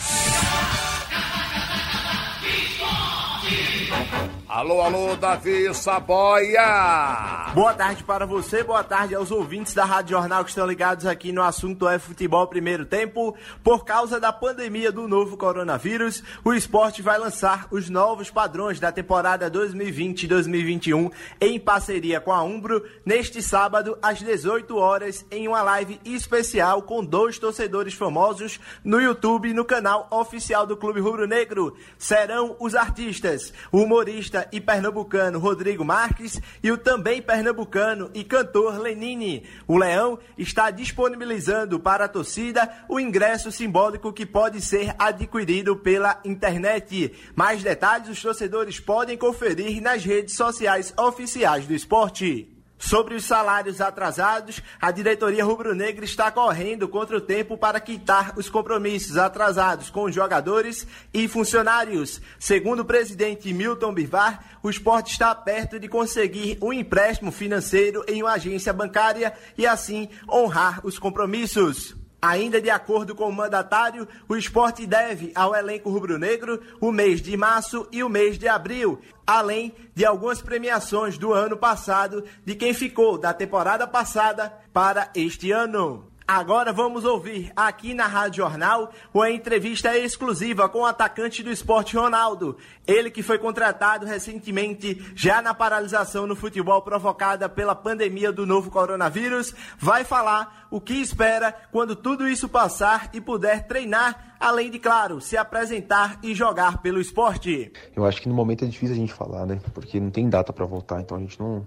Alô, 4.54 4.82
alô, 4.82 5.16
Davi 5.16 5.74
Saboia! 5.74 7.52
Boa 7.54 7.72
tarde 7.72 8.04
para 8.04 8.26
você, 8.26 8.62
boa 8.62 8.84
tarde 8.84 9.14
aos 9.14 9.30
ouvintes 9.30 9.72
da 9.72 9.82
Rádio 9.82 10.10
Jornal 10.10 10.44
que 10.44 10.50
estão 10.50 10.66
ligados 10.66 11.06
aqui 11.06 11.32
no 11.32 11.42
assunto 11.42 11.88
é 11.88 11.98
futebol 11.98 12.46
primeiro 12.46 12.84
tempo. 12.84 13.34
Por 13.64 13.82
causa 13.82 14.20
da 14.20 14.30
pandemia 14.30 14.92
do 14.92 15.08
novo 15.08 15.38
coronavírus, 15.38 16.22
o 16.44 16.52
esporte 16.52 17.00
vai 17.00 17.18
lançar 17.18 17.66
os 17.70 17.88
novos 17.88 18.30
padrões 18.30 18.78
da 18.78 18.92
temporada 18.92 19.50
2020-2021 19.50 21.10
em 21.40 21.58
parceria 21.58 22.20
com 22.20 22.30
a 22.30 22.42
Umbro 22.42 22.84
neste 23.06 23.40
sábado 23.40 23.96
às 24.02 24.18
18 24.18 24.76
horas 24.76 25.24
em 25.30 25.48
uma 25.48 25.62
live 25.62 25.98
especial 26.04 26.82
com 26.82 27.02
dois 27.02 27.38
torcedores 27.38 27.94
famosos 27.94 28.60
no 28.84 29.00
YouTube 29.00 29.54
no 29.54 29.64
canal 29.64 30.08
oficial 30.10 30.66
do 30.66 30.76
Clube 30.76 31.00
Rubro 31.00 31.26
Negro. 31.26 31.74
Serão 31.96 32.54
os 32.60 32.74
artistas, 32.74 33.50
humorista 33.72 34.41
e 34.50 34.60
pernambucano 34.60 35.38
Rodrigo 35.38 35.84
Marques 35.84 36.40
e 36.62 36.70
o 36.70 36.78
também 36.78 37.22
pernambucano 37.22 38.10
e 38.14 38.24
cantor 38.24 38.78
Lenine. 38.78 39.44
O 39.66 39.76
Leão 39.76 40.18
está 40.36 40.70
disponibilizando 40.70 41.78
para 41.78 42.04
a 42.04 42.08
torcida 42.08 42.70
o 42.88 42.98
ingresso 42.98 43.50
simbólico 43.50 44.12
que 44.12 44.26
pode 44.26 44.60
ser 44.60 44.94
adquirido 44.98 45.76
pela 45.76 46.20
internet. 46.24 47.12
Mais 47.34 47.62
detalhes 47.62 48.08
os 48.08 48.20
torcedores 48.20 48.78
podem 48.78 49.16
conferir 49.16 49.80
nas 49.80 50.04
redes 50.04 50.34
sociais 50.34 50.92
oficiais 50.96 51.66
do 51.66 51.74
esporte. 51.74 52.51
Sobre 52.82 53.14
os 53.14 53.24
salários 53.24 53.80
atrasados, 53.80 54.60
a 54.80 54.90
diretoria 54.90 55.44
rubro-negra 55.44 56.04
está 56.04 56.32
correndo 56.32 56.88
contra 56.88 57.16
o 57.16 57.20
tempo 57.20 57.56
para 57.56 57.78
quitar 57.78 58.36
os 58.36 58.50
compromissos 58.50 59.16
atrasados 59.16 59.88
com 59.88 60.10
jogadores 60.10 60.84
e 61.14 61.28
funcionários. 61.28 62.20
Segundo 62.40 62.80
o 62.80 62.84
presidente 62.84 63.52
Milton 63.52 63.94
Bivar, 63.94 64.58
o 64.64 64.68
esporte 64.68 65.12
está 65.12 65.32
perto 65.32 65.78
de 65.78 65.86
conseguir 65.86 66.58
um 66.60 66.72
empréstimo 66.72 67.30
financeiro 67.30 68.04
em 68.08 68.20
uma 68.20 68.32
agência 68.32 68.72
bancária 68.72 69.32
e 69.56 69.64
assim 69.64 70.08
honrar 70.28 70.84
os 70.84 70.98
compromissos. 70.98 72.01
Ainda 72.24 72.60
de 72.60 72.70
acordo 72.70 73.16
com 73.16 73.28
o 73.28 73.32
mandatário, 73.32 74.06
o 74.28 74.36
esporte 74.36 74.86
deve 74.86 75.32
ao 75.34 75.56
elenco 75.56 75.90
rubro-negro 75.90 76.62
o 76.80 76.92
mês 76.92 77.20
de 77.20 77.36
março 77.36 77.88
e 77.90 78.04
o 78.04 78.08
mês 78.08 78.38
de 78.38 78.46
abril, 78.46 79.00
além 79.26 79.74
de 79.92 80.04
algumas 80.04 80.40
premiações 80.40 81.18
do 81.18 81.32
ano 81.32 81.56
passado 81.56 82.22
de 82.44 82.54
quem 82.54 82.72
ficou 82.72 83.18
da 83.18 83.34
temporada 83.34 83.88
passada 83.88 84.52
para 84.72 85.10
este 85.16 85.50
ano. 85.50 86.11
Agora 86.26 86.72
vamos 86.72 87.04
ouvir 87.04 87.52
aqui 87.56 87.94
na 87.94 88.06
Rádio 88.06 88.44
Jornal 88.44 88.92
uma 89.12 89.30
entrevista 89.30 89.96
exclusiva 89.98 90.68
com 90.68 90.80
o 90.80 90.86
atacante 90.86 91.42
do 91.42 91.50
esporte 91.50 91.96
Ronaldo. 91.96 92.56
Ele 92.86 93.10
que 93.10 93.22
foi 93.22 93.38
contratado 93.38 94.06
recentemente, 94.06 95.04
já 95.14 95.42
na 95.42 95.52
paralisação 95.52 96.26
no 96.26 96.36
futebol 96.36 96.80
provocada 96.82 97.48
pela 97.48 97.74
pandemia 97.74 98.32
do 98.32 98.46
novo 98.46 98.70
coronavírus, 98.70 99.54
vai 99.78 100.04
falar 100.04 100.68
o 100.70 100.80
que 100.80 100.94
espera 100.94 101.52
quando 101.72 101.96
tudo 101.96 102.28
isso 102.28 102.48
passar 102.48 103.10
e 103.12 103.20
puder 103.20 103.66
treinar, 103.66 104.36
além 104.38 104.70
de, 104.70 104.78
claro, 104.78 105.20
se 105.20 105.36
apresentar 105.36 106.18
e 106.22 106.34
jogar 106.34 106.78
pelo 106.78 107.00
esporte. 107.00 107.72
Eu 107.94 108.04
acho 108.04 108.22
que 108.22 108.28
no 108.28 108.34
momento 108.34 108.64
é 108.64 108.68
difícil 108.68 108.94
a 108.94 108.98
gente 108.98 109.12
falar, 109.12 109.44
né? 109.44 109.60
Porque 109.74 109.98
não 109.98 110.10
tem 110.10 110.28
data 110.28 110.52
para 110.52 110.64
voltar, 110.64 111.00
então 111.00 111.16
a 111.16 111.20
gente 111.20 111.38
não, 111.38 111.66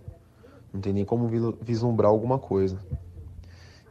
não 0.74 0.82
tem 0.82 0.94
nem 0.94 1.06
como 1.06 1.30
vislumbrar 1.62 2.10
alguma 2.10 2.40
coisa. 2.40 2.80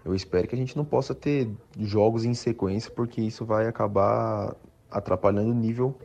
Eu 0.04 0.14
espero 0.14 0.46
que 0.46 0.54
a 0.54 0.58
gente 0.58 0.76
não 0.76 0.84
possa 0.84 1.14
ter 1.14 1.50
jogos 1.78 2.24
em 2.24 2.34
sequência, 2.34 2.90
porque 2.90 3.22
isso 3.22 3.44
vai 3.44 3.66
acabar 3.66 4.54
atrapalhando 4.90 5.50
o 5.50 5.54
nível 5.54 5.96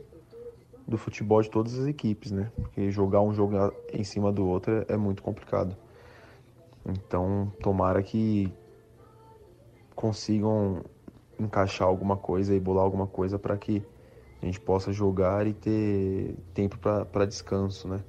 do 0.88 0.98
futebol 0.98 1.42
de 1.42 1.50
todas 1.50 1.78
as 1.78 1.86
equipes, 1.86 2.32
né? 2.32 2.52
Porque 2.56 2.90
jogar 2.90 3.22
um 3.22 3.34
jogo 3.34 3.56
em 3.92 4.04
cima 4.04 4.32
do 4.32 4.48
outro 4.48 4.86
é 4.88 4.96
muito 4.96 5.22
complicado. 5.22 5.76
Então, 6.86 7.52
tomara 7.62 8.02
que 8.02 8.52
consigam 9.94 10.82
encaixar 11.38 11.88
alguma 11.88 12.16
coisa 12.16 12.56
e 12.56 12.60
bolar 12.60 12.84
alguma 12.84 13.06
coisa 13.06 13.38
para 13.38 13.58
que 13.58 13.84
a 14.42 14.46
gente 14.46 14.60
possa 14.60 14.94
jogar 14.94 15.46
e 15.46 15.54
ter 15.54 16.36
tempo 16.54 16.78
para 16.78 17.26
descanso, 17.26 17.88
né? 17.88 18.00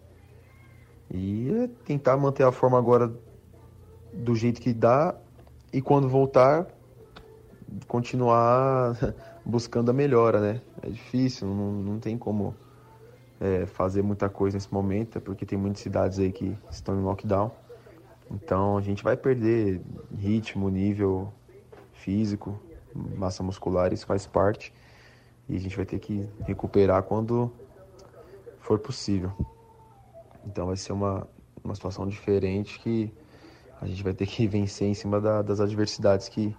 E 1.10 1.50
é 1.50 1.68
tentar 1.84 2.16
manter 2.16 2.44
a 2.44 2.52
forma 2.52 2.78
agora 2.78 3.12
do 4.12 4.34
jeito 4.36 4.60
que 4.60 4.72
dá 4.72 5.16
e 5.72 5.80
quando 5.80 6.08
voltar, 6.08 6.66
continuar 7.86 8.96
buscando 9.44 9.90
a 9.90 9.92
melhora, 9.92 10.40
né? 10.40 10.60
É 10.82 10.90
difícil, 10.90 11.46
não, 11.46 11.72
não 11.72 11.98
tem 11.98 12.18
como 12.18 12.54
é, 13.40 13.66
fazer 13.66 14.02
muita 14.02 14.28
coisa 14.28 14.56
nesse 14.56 14.72
momento, 14.72 15.20
porque 15.20 15.46
tem 15.46 15.58
muitas 15.58 15.80
cidades 15.80 16.18
aí 16.18 16.32
que 16.32 16.56
estão 16.70 16.98
em 16.98 17.02
lockdown. 17.02 17.50
Então 18.30 18.76
a 18.76 18.80
gente 18.80 19.02
vai 19.02 19.16
perder 19.16 19.80
ritmo, 20.16 20.68
nível 20.68 21.32
físico, 21.92 22.58
massa 22.94 23.42
muscular, 23.42 23.92
isso 23.92 24.06
faz 24.06 24.26
parte. 24.26 24.72
E 25.48 25.56
a 25.56 25.58
gente 25.58 25.76
vai 25.76 25.84
ter 25.84 25.98
que 25.98 26.28
recuperar 26.46 27.02
quando 27.02 27.52
for 28.60 28.78
possível. 28.78 29.32
Então 30.46 30.66
vai 30.66 30.76
ser 30.76 30.92
uma, 30.92 31.26
uma 31.62 31.74
situação 31.74 32.06
diferente 32.06 32.78
que 32.78 33.12
a 33.80 33.86
gente 33.86 34.02
vai 34.02 34.12
ter 34.12 34.26
que 34.26 34.46
vencer 34.48 34.88
em 34.88 34.94
cima 34.94 35.20
da, 35.20 35.42
das 35.42 35.60
adversidades 35.60 36.28
que, 36.28 36.54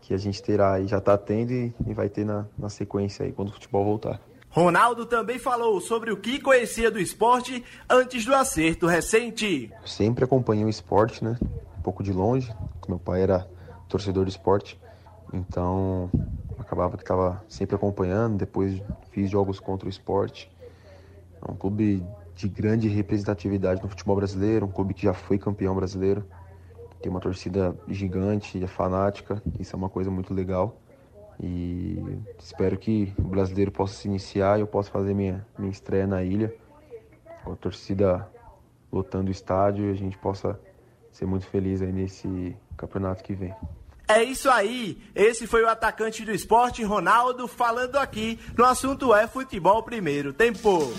que 0.00 0.12
a 0.12 0.18
gente 0.18 0.42
terá 0.42 0.80
e 0.80 0.86
já 0.86 0.98
está 0.98 1.16
tendo 1.16 1.52
e, 1.52 1.74
e, 1.86 1.94
vai 1.94 2.08
ter 2.08 2.24
na, 2.24 2.46
na 2.58 2.68
sequência 2.68 3.24
aí 3.24 3.32
quando 3.32 3.48
o 3.48 3.52
futebol 3.52 3.84
voltar. 3.84 4.20
Ronaldo 4.50 5.06
também 5.06 5.38
falou 5.38 5.80
sobre 5.80 6.10
o 6.10 6.16
que 6.16 6.40
conhecia 6.40 6.90
do 6.90 6.98
esporte 6.98 7.64
antes 7.88 8.24
do 8.24 8.34
acerto 8.34 8.86
recente. 8.88 9.72
Sempre 9.86 10.24
acompanhei 10.24 10.64
o 10.64 10.68
esporte, 10.68 11.22
né? 11.22 11.38
Um 11.78 11.82
pouco 11.82 12.02
de 12.02 12.12
longe. 12.12 12.52
Meu 12.88 12.98
pai 12.98 13.22
era 13.22 13.48
torcedor 13.88 14.24
do 14.24 14.28
esporte, 14.28 14.76
então 15.32 16.10
acabava 16.58 16.96
que 16.96 17.04
estava 17.04 17.44
sempre 17.48 17.76
acompanhando. 17.76 18.38
Depois 18.38 18.82
fiz 19.12 19.30
jogos 19.30 19.60
contra 19.60 19.86
o 19.86 19.90
esporte. 19.90 20.50
É 21.46 21.48
um 21.48 21.54
clube 21.54 22.04
de 22.40 22.48
grande 22.48 22.88
representatividade 22.88 23.82
no 23.82 23.88
futebol 23.88 24.16
brasileiro, 24.16 24.64
um 24.64 24.70
clube 24.70 24.94
que 24.94 25.02
já 25.02 25.12
foi 25.12 25.38
campeão 25.38 25.74
brasileiro, 25.74 26.24
tem 27.02 27.10
uma 27.10 27.20
torcida 27.20 27.76
gigante, 27.86 28.62
é 28.62 28.66
fanática, 28.66 29.42
isso 29.58 29.74
é 29.74 29.78
uma 29.78 29.90
coisa 29.90 30.10
muito 30.10 30.32
legal. 30.32 30.80
E 31.42 31.98
espero 32.38 32.78
que 32.78 33.12
o 33.18 33.22
brasileiro 33.22 33.70
possa 33.70 33.94
se 33.94 34.08
iniciar 34.08 34.58
e 34.58 34.62
eu 34.62 34.66
possa 34.66 34.90
fazer 34.90 35.14
minha, 35.14 35.46
minha 35.58 35.70
estreia 35.70 36.06
na 36.06 36.22
ilha, 36.22 36.54
com 37.44 37.52
a 37.52 37.56
torcida 37.56 38.28
lotando 38.92 39.28
o 39.28 39.30
estádio 39.30 39.86
e 39.86 39.90
a 39.90 39.94
gente 39.94 40.18
possa 40.18 40.58
ser 41.12 41.26
muito 41.26 41.46
feliz 41.46 41.80
aí 41.80 41.92
nesse 41.92 42.56
campeonato 42.76 43.22
que 43.22 43.34
vem. 43.34 43.54
É 44.08 44.22
isso 44.22 44.50
aí. 44.50 45.00
Esse 45.14 45.46
foi 45.46 45.62
o 45.62 45.68
atacante 45.68 46.24
do 46.24 46.32
esporte, 46.32 46.82
Ronaldo, 46.82 47.46
falando 47.46 47.96
aqui 47.96 48.38
no 48.56 48.64
assunto 48.64 49.14
é 49.14 49.26
futebol 49.26 49.82
primeiro 49.82 50.32
tempo. 50.32 50.92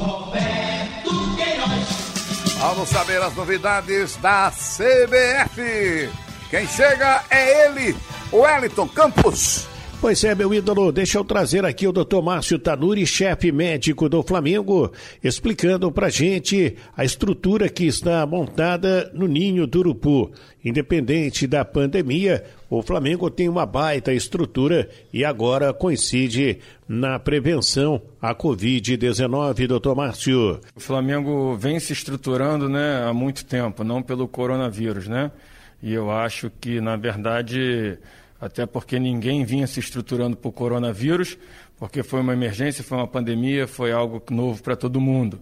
Roberto 0.00 1.36
Queiroz. 1.36 2.54
Vamos 2.58 2.88
saber 2.88 3.22
as 3.22 3.34
novidades 3.34 4.16
da 4.16 4.50
CBF. 4.50 6.10
Quem 6.48 6.66
chega 6.66 7.22
é 7.30 7.66
ele, 7.66 7.96
Wellington 8.32 8.88
Campos. 8.88 9.68
Pois 10.00 10.24
é, 10.24 10.34
meu 10.34 10.54
ídolo, 10.54 10.90
deixa 10.90 11.18
eu 11.18 11.24
trazer 11.24 11.62
aqui 11.66 11.86
o 11.86 11.92
Dr. 11.92 12.22
Márcio 12.22 12.58
Tanuri, 12.58 13.06
chefe 13.06 13.52
médico 13.52 14.08
do 14.08 14.22
Flamengo, 14.22 14.90
explicando 15.22 15.92
pra 15.92 16.08
gente 16.08 16.74
a 16.96 17.04
estrutura 17.04 17.68
que 17.68 17.84
está 17.84 18.24
montada 18.24 19.10
no 19.12 19.28
Ninho 19.28 19.66
do 19.66 19.80
Urupu. 19.80 20.32
Independente 20.64 21.46
da 21.46 21.66
pandemia, 21.66 22.42
o 22.70 22.80
Flamengo 22.80 23.30
tem 23.30 23.46
uma 23.46 23.66
baita 23.66 24.10
estrutura 24.10 24.88
e 25.12 25.22
agora 25.22 25.74
coincide 25.74 26.60
na 26.88 27.18
prevenção 27.18 28.00
à 28.22 28.34
Covid-19, 28.34 29.66
doutor 29.66 29.94
Márcio. 29.94 30.60
O 30.74 30.80
Flamengo 30.80 31.54
vem 31.58 31.78
se 31.78 31.92
estruturando 31.92 32.70
né, 32.70 33.04
há 33.06 33.12
muito 33.12 33.44
tempo, 33.44 33.84
não 33.84 34.02
pelo 34.02 34.26
coronavírus, 34.26 35.06
né? 35.06 35.30
E 35.82 35.92
eu 35.92 36.10
acho 36.10 36.50
que, 36.58 36.80
na 36.80 36.96
verdade, 36.96 37.98
até 38.40 38.64
porque 38.64 38.98
ninguém 38.98 39.44
vinha 39.44 39.66
se 39.66 39.78
estruturando 39.78 40.36
para 40.36 40.48
o 40.48 40.52
coronavírus, 40.52 41.36
porque 41.78 42.02
foi 42.02 42.20
uma 42.20 42.32
emergência, 42.32 42.82
foi 42.82 42.96
uma 42.96 43.06
pandemia, 43.06 43.66
foi 43.66 43.92
algo 43.92 44.22
novo 44.30 44.62
para 44.62 44.74
todo 44.74 45.00
mundo. 45.00 45.40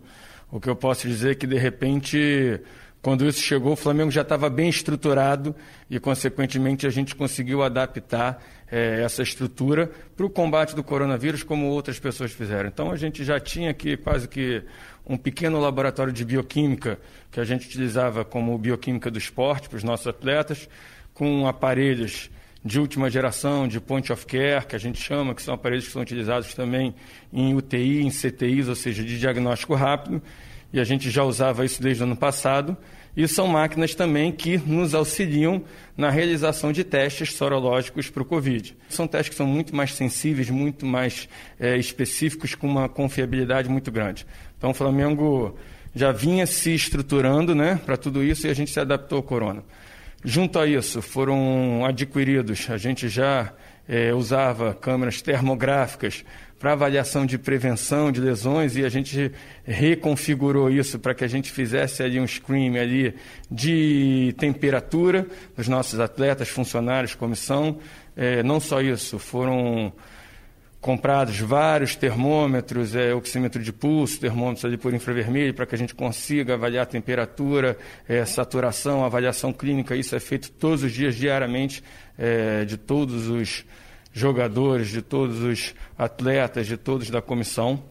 O 0.51 0.61
que 0.61 0.69
eu 0.69 0.75
posso 0.75 1.07
dizer 1.07 1.33
é 1.33 1.35
que, 1.35 1.47
de 1.47 1.59
repente, 1.59 2.61
quando 3.01 3.27
isso 3.27 3.41
chegou, 3.41 3.75
o 3.75 3.77
Flamengo 3.77 4.11
já 4.11 4.23
estava 4.23 4.51
bem 4.51 4.69
estruturado 4.69 5.55
e, 5.89 6.01
consequentemente, 6.01 6.87
a 6.87 6.91
gente 6.91 7.15
conseguiu 7.15 7.63
adaptar 7.63 8.43
é, 8.71 9.03
essa 9.03 9.23
estrutura 9.23 9.91
para 10.17 10.27
o 10.27 10.31
combate 10.31 10.75
do 10.75 10.83
coronavírus, 10.83 11.43
como 11.43 11.67
outras 11.67 11.99
pessoas 11.99 12.33
fizeram. 12.33 12.69
Então, 12.69 12.91
a 12.91 12.97
gente 12.97 13.25
já 13.25 13.39
tinha 13.39 13.71
aqui 13.71 13.97
quase 13.97 14.27
que 14.27 14.63
um 15.07 15.17
pequeno 15.17 15.61
laboratório 15.61 16.13
de 16.13 16.25
bioquímica 16.25 16.99
que 17.31 17.39
a 17.39 17.45
gente 17.45 17.67
utilizava 17.67 18.25
como 18.25 18.57
bioquímica 18.59 19.11
do 19.11 19.19
esporte 19.19 19.69
para 19.69 19.77
os 19.77 19.85
nossos 19.85 20.07
atletas, 20.07 20.69
com 21.15 21.47
aparelhos 21.47 22.31
de 22.69 22.79
última 22.79 23.09
geração, 23.09 23.67
de 23.67 23.81
point 23.81 24.13
of 24.13 24.27
care, 24.27 24.67
que 24.67 24.77
a 24.77 24.79
gente 24.79 25.01
chama, 25.01 25.35
que 25.35 25.43
são 25.43 25.55
aparelhos 25.55 25.87
que 25.87 25.93
são 25.93 26.03
utilizados 26.03 26.53
também 26.53 26.95
em 27.33 27.55
UTI, 27.55 28.03
em 28.03 28.11
CTIs, 28.11 28.69
ou 28.69 28.75
seja, 28.75 29.03
de 29.03 29.19
diagnóstico 29.19 29.75
rápido, 29.75 30.23
e 30.71 30.79
a 30.79 30.85
gente 30.85 31.11
já 31.11 31.25
usava 31.25 31.65
isso 31.65 31.83
desde 31.83 32.03
o 32.03 32.07
ano 32.07 32.17
passado. 32.17 32.77
E 33.17 33.27
são 33.27 33.49
máquinas 33.49 33.95
também 33.95 34.31
que 34.31 34.59
nos 34.59 34.95
auxiliam 34.95 35.63
na 35.97 36.11
realização 36.11 36.71
de 36.71 36.85
testes 36.85 37.33
sorológicos 37.33 38.11
para 38.11 38.23
o 38.23 38.25
Covid. 38.25 38.77
São 38.89 39.09
testes 39.09 39.31
que 39.31 39.35
são 39.35 39.47
muito 39.47 39.75
mais 39.75 39.95
sensíveis, 39.95 40.51
muito 40.51 40.85
mais 40.85 41.27
é, 41.59 41.77
específicos, 41.79 42.55
com 42.55 42.69
uma 42.69 42.89
confiabilidade 42.89 43.69
muito 43.69 43.91
grande. 43.91 44.27
Então, 44.57 44.71
o 44.71 44.75
Flamengo 44.75 45.57
já 45.95 46.13
vinha 46.13 46.47
se 46.47 46.73
estruturando 46.75 47.55
né, 47.55 47.81
para 47.85 47.97
tudo 47.97 48.23
isso 48.23 48.47
e 48.47 48.51
a 48.51 48.55
gente 48.55 48.71
se 48.71 48.79
adaptou 48.79 49.17
ao 49.17 49.23
corona. 49.23 49.65
Junto 50.25 50.59
a 50.59 50.67
isso, 50.67 51.01
foram 51.01 51.85
adquiridos, 51.85 52.69
a 52.69 52.77
gente 52.77 53.09
já 53.09 53.53
é, 53.89 54.13
usava 54.13 54.75
câmeras 54.75 55.23
termográficas 55.23 56.25
para 56.59 56.73
avaliação 56.73 57.25
de 57.25 57.39
prevenção 57.39 58.11
de 58.11 58.21
lesões 58.21 58.77
e 58.77 58.85
a 58.85 58.89
gente 58.89 59.31
reconfigurou 59.65 60.69
isso 60.69 60.99
para 60.99 61.15
que 61.15 61.23
a 61.23 61.29
gente 61.29 61.53
fizesse 61.53 62.03
ali 62.03 62.19
um 62.19 62.27
screen 62.27 62.79
ali 62.79 63.15
de 63.49 64.35
temperatura 64.39 65.25
dos 65.57 65.69
nossos 65.69 66.01
atletas, 66.01 66.49
funcionários, 66.49 67.15
comissão. 67.15 67.79
É, 68.17 68.43
não 68.43 68.59
só 68.59 68.81
isso, 68.81 69.21
foram 69.21 69.93
comprados 70.81 71.39
vários 71.41 71.97
termômetros, 71.97 72.95
é, 72.95 73.13
oxímetro 73.13 73.63
de 73.63 73.73
pulso, 73.73 74.21
termômetros 74.21 74.65
ali 74.65 74.77
por 74.77 74.95
infravermelho, 74.95 75.53
para 75.53 75.67
que 75.67 75.75
a 75.75 75.79
gente 75.79 75.95
consiga 75.95 76.55
avaliar 76.55 76.85
a 76.85 76.87
temperatura, 76.87 77.77
é, 78.09 78.25
saturação, 78.25 79.05
avaliação 79.05 79.53
clínica. 79.53 79.97
Isso 79.97 80.15
é 80.15 80.21
feito 80.21 80.51
todos 80.53 80.85
os 80.85 80.93
dias, 80.93 81.17
diariamente, 81.17 81.83
é, 82.17 82.65
de 82.65 82.77
todos 82.77 83.29
os 83.29 83.65
jogadores, 84.13 84.89
de 84.89 85.03
todos 85.03 85.41
os 85.41 85.75
atletas, 85.97 86.67
de 86.67 86.77
todos 86.77 87.11
da 87.11 87.21
comissão. 87.21 87.83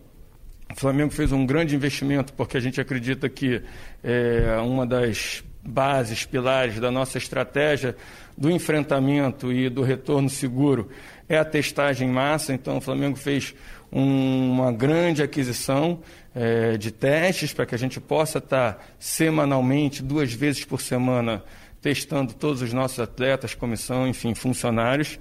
O 0.71 0.79
Flamengo 0.79 1.11
fez 1.11 1.31
um 1.31 1.45
grande 1.45 1.75
investimento 1.75 2.33
porque 2.33 2.57
a 2.57 2.59
gente 2.59 2.79
acredita 2.79 3.29
que 3.29 3.61
é 4.03 4.57
uma 4.59 4.85
das 4.85 5.43
bases, 5.63 6.25
pilares 6.25 6.79
da 6.79 6.91
nossa 6.91 7.17
estratégia 7.17 7.95
do 8.37 8.49
enfrentamento 8.49 9.51
e 9.51 9.69
do 9.69 9.81
retorno 9.81 10.29
seguro 10.29 10.89
é 11.29 11.37
a 11.37 11.45
testagem 11.45 12.09
em 12.09 12.11
massa. 12.11 12.53
Então, 12.53 12.77
o 12.77 12.81
Flamengo 12.81 13.17
fez 13.17 13.53
um, 13.91 14.51
uma 14.51 14.71
grande 14.71 15.21
aquisição 15.23 15.99
é, 16.35 16.77
de 16.77 16.91
testes 16.91 17.53
para 17.53 17.65
que 17.65 17.75
a 17.75 17.77
gente 17.77 17.99
possa 17.99 18.37
estar 18.37 18.85
semanalmente, 18.99 20.03
duas 20.03 20.33
vezes 20.33 20.63
por 20.63 20.81
semana, 20.81 21.43
testando 21.81 22.33
todos 22.33 22.61
os 22.61 22.73
nossos 22.73 22.99
atletas, 22.99 23.53
comissão, 23.53 24.07
enfim, 24.07 24.33
funcionários. 24.33 25.19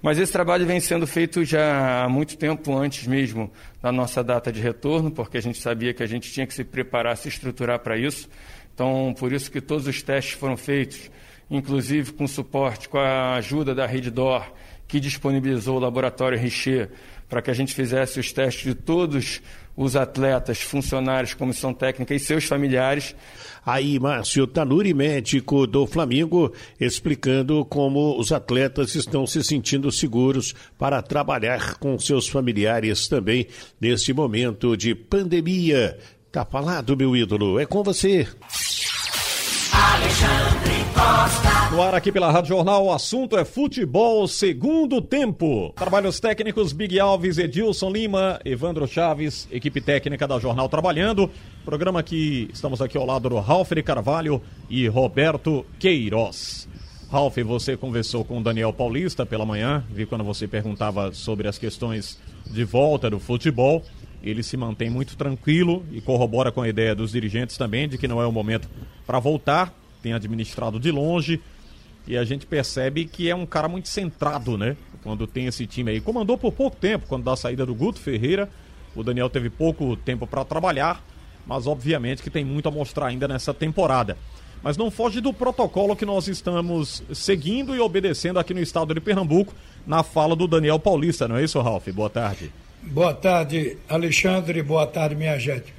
Mas 0.00 0.18
esse 0.18 0.30
trabalho 0.30 0.64
vem 0.64 0.78
sendo 0.78 1.06
feito 1.06 1.44
já 1.44 2.04
há 2.04 2.08
muito 2.08 2.36
tempo 2.36 2.76
antes 2.76 3.06
mesmo 3.06 3.50
da 3.82 3.90
nossa 3.90 4.22
data 4.22 4.52
de 4.52 4.60
retorno, 4.60 5.10
porque 5.10 5.38
a 5.38 5.42
gente 5.42 5.60
sabia 5.60 5.92
que 5.92 6.02
a 6.02 6.06
gente 6.06 6.30
tinha 6.30 6.46
que 6.46 6.54
se 6.54 6.62
preparar, 6.62 7.16
se 7.16 7.28
estruturar 7.28 7.80
para 7.80 7.96
isso. 7.96 8.28
Então, 8.72 9.12
por 9.18 9.32
isso 9.32 9.50
que 9.50 9.60
todos 9.60 9.88
os 9.88 10.00
testes 10.00 10.34
foram 10.34 10.56
feitos, 10.56 11.10
inclusive 11.50 12.12
com 12.12 12.28
suporte, 12.28 12.88
com 12.88 12.98
a 12.98 13.34
ajuda 13.34 13.74
da 13.74 13.86
Reddor, 13.86 14.46
que 14.88 14.98
disponibilizou 14.98 15.76
o 15.76 15.80
laboratório 15.80 16.38
Richer 16.38 16.90
para 17.28 17.42
que 17.42 17.50
a 17.50 17.54
gente 17.54 17.74
fizesse 17.74 18.18
os 18.18 18.32
testes 18.32 18.64
de 18.64 18.74
todos 18.74 19.42
os 19.76 19.94
atletas, 19.94 20.60
funcionários, 20.60 21.34
comissão 21.34 21.72
técnica 21.72 22.12
e 22.14 22.18
seus 22.18 22.44
familiares. 22.44 23.14
Aí, 23.64 24.00
Márcio 24.00 24.46
Tanuri, 24.46 24.92
médico 24.92 25.66
do 25.66 25.86
Flamengo, 25.86 26.52
explicando 26.80 27.64
como 27.66 28.18
os 28.18 28.32
atletas 28.32 28.94
estão 28.94 29.26
se 29.26 29.44
sentindo 29.44 29.92
seguros 29.92 30.54
para 30.78 31.00
trabalhar 31.02 31.76
com 31.78 31.96
seus 31.98 32.26
familiares 32.26 33.06
também 33.06 33.46
neste 33.80 34.12
momento 34.12 34.76
de 34.76 34.94
pandemia. 34.94 35.96
Tá 36.32 36.44
falado, 36.44 36.96
meu 36.96 37.14
ídolo, 37.14 37.60
é 37.60 37.66
com 37.66 37.82
você. 37.82 38.26
Alexandre 39.78 40.74
Costa. 40.92 41.70
No 41.70 41.80
ar 41.80 41.94
aqui 41.94 42.10
pela 42.10 42.32
Rádio 42.32 42.48
Jornal, 42.48 42.86
o 42.86 42.92
assunto 42.92 43.38
é 43.38 43.44
futebol 43.44 44.26
segundo 44.26 45.00
tempo. 45.00 45.72
Trabalhos 45.76 46.18
técnicos 46.18 46.72
Big 46.72 46.98
Alves, 46.98 47.38
Edilson 47.38 47.88
Lima, 47.88 48.40
Evandro 48.44 48.88
Chaves, 48.88 49.46
equipe 49.52 49.80
técnica 49.80 50.26
da 50.26 50.36
Jornal 50.40 50.68
trabalhando. 50.68 51.30
Programa 51.64 52.02
que 52.02 52.50
estamos 52.52 52.82
aqui 52.82 52.98
ao 52.98 53.06
lado 53.06 53.28
do 53.28 53.38
Ralf 53.38 53.70
de 53.70 53.80
Carvalho 53.80 54.42
e 54.68 54.88
Roberto 54.88 55.64
Queiroz. 55.78 56.68
Ralf, 57.08 57.38
você 57.38 57.76
conversou 57.76 58.24
com 58.24 58.38
o 58.38 58.42
Daniel 58.42 58.72
Paulista 58.72 59.24
pela 59.24 59.46
manhã, 59.46 59.84
vi 59.88 60.06
quando 60.06 60.24
você 60.24 60.48
perguntava 60.48 61.12
sobre 61.12 61.46
as 61.46 61.56
questões 61.56 62.18
de 62.44 62.64
volta 62.64 63.08
do 63.08 63.20
futebol. 63.20 63.84
Ele 64.20 64.42
se 64.42 64.56
mantém 64.56 64.90
muito 64.90 65.16
tranquilo 65.16 65.86
e 65.92 66.00
corrobora 66.00 66.50
com 66.50 66.62
a 66.62 66.68
ideia 66.68 66.96
dos 66.96 67.12
dirigentes 67.12 67.56
também 67.56 67.88
de 67.88 67.96
que 67.96 68.08
não 68.08 68.20
é 68.20 68.26
o 68.26 68.32
momento 68.32 68.68
para 69.08 69.18
voltar. 69.18 69.72
Tem 70.02 70.12
administrado 70.12 70.78
de 70.78 70.92
longe 70.92 71.40
e 72.06 72.16
a 72.16 72.24
gente 72.24 72.44
percebe 72.44 73.06
que 73.06 73.30
é 73.30 73.34
um 73.34 73.46
cara 73.46 73.66
muito 73.66 73.88
centrado, 73.88 74.58
né? 74.58 74.76
Quando 75.02 75.26
tem 75.26 75.46
esse 75.46 75.66
time 75.66 75.90
aí. 75.90 76.00
Comandou 76.00 76.36
por 76.36 76.52
pouco 76.52 76.76
tempo, 76.76 77.06
quando 77.08 77.24
dá 77.24 77.32
a 77.32 77.36
saída 77.36 77.64
do 77.64 77.74
Guto 77.74 77.98
Ferreira. 77.98 78.50
O 78.94 79.02
Daniel 79.02 79.30
teve 79.30 79.48
pouco 79.48 79.96
tempo 79.96 80.26
para 80.26 80.44
trabalhar, 80.44 81.02
mas 81.46 81.66
obviamente 81.66 82.22
que 82.22 82.30
tem 82.30 82.44
muito 82.44 82.68
a 82.68 82.70
mostrar 82.70 83.06
ainda 83.06 83.26
nessa 83.26 83.54
temporada. 83.54 84.16
Mas 84.62 84.76
não 84.76 84.90
foge 84.90 85.20
do 85.20 85.32
protocolo 85.32 85.96
que 85.96 86.04
nós 86.04 86.28
estamos 86.28 87.02
seguindo 87.14 87.74
e 87.74 87.80
obedecendo 87.80 88.38
aqui 88.38 88.52
no 88.52 88.60
estado 88.60 88.92
de 88.92 89.00
Pernambuco, 89.00 89.54
na 89.86 90.02
fala 90.02 90.36
do 90.36 90.46
Daniel 90.46 90.78
Paulista, 90.78 91.26
não 91.26 91.36
é 91.36 91.44
isso, 91.44 91.60
Ralf? 91.60 91.88
Boa 91.88 92.10
tarde. 92.10 92.52
Boa 92.82 93.14
tarde, 93.14 93.78
Alexandre. 93.88 94.62
Boa 94.62 94.86
tarde, 94.86 95.14
minha 95.14 95.38
gente. 95.38 95.77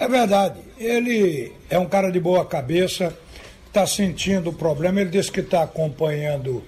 É 0.00 0.06
verdade, 0.06 0.60
ele 0.78 1.52
é 1.68 1.76
um 1.76 1.86
cara 1.86 2.10
de 2.12 2.20
boa 2.20 2.44
cabeça, 2.44 3.12
está 3.66 3.84
sentindo 3.84 4.50
o 4.50 4.52
problema. 4.52 5.00
Ele 5.00 5.10
disse 5.10 5.32
que 5.32 5.40
está 5.40 5.64
acompanhando 5.64 6.62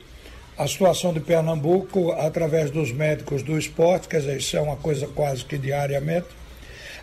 a 0.59 0.67
situação 0.67 1.13
de 1.13 1.21
Pernambuco 1.21 2.11
através 2.13 2.73
dos 2.73 2.91
médicos 2.91 3.43
do 3.43 3.57
esporte, 3.57 4.09
quer 4.09 4.19
dizer, 4.19 4.37
isso 4.39 4.57
é 4.57 4.61
uma 4.61 4.77
coisa 4.77 5.07
quase 5.07 5.45
que 5.45 5.57
diariamente. 5.57 6.27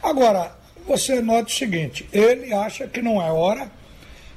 Agora, 0.03 0.51
você 0.85 1.21
nota 1.21 1.47
o 1.47 1.51
seguinte: 1.51 2.05
ele 2.11 2.53
acha 2.53 2.87
que 2.87 3.01
não 3.01 3.21
é 3.21 3.31
hora. 3.31 3.71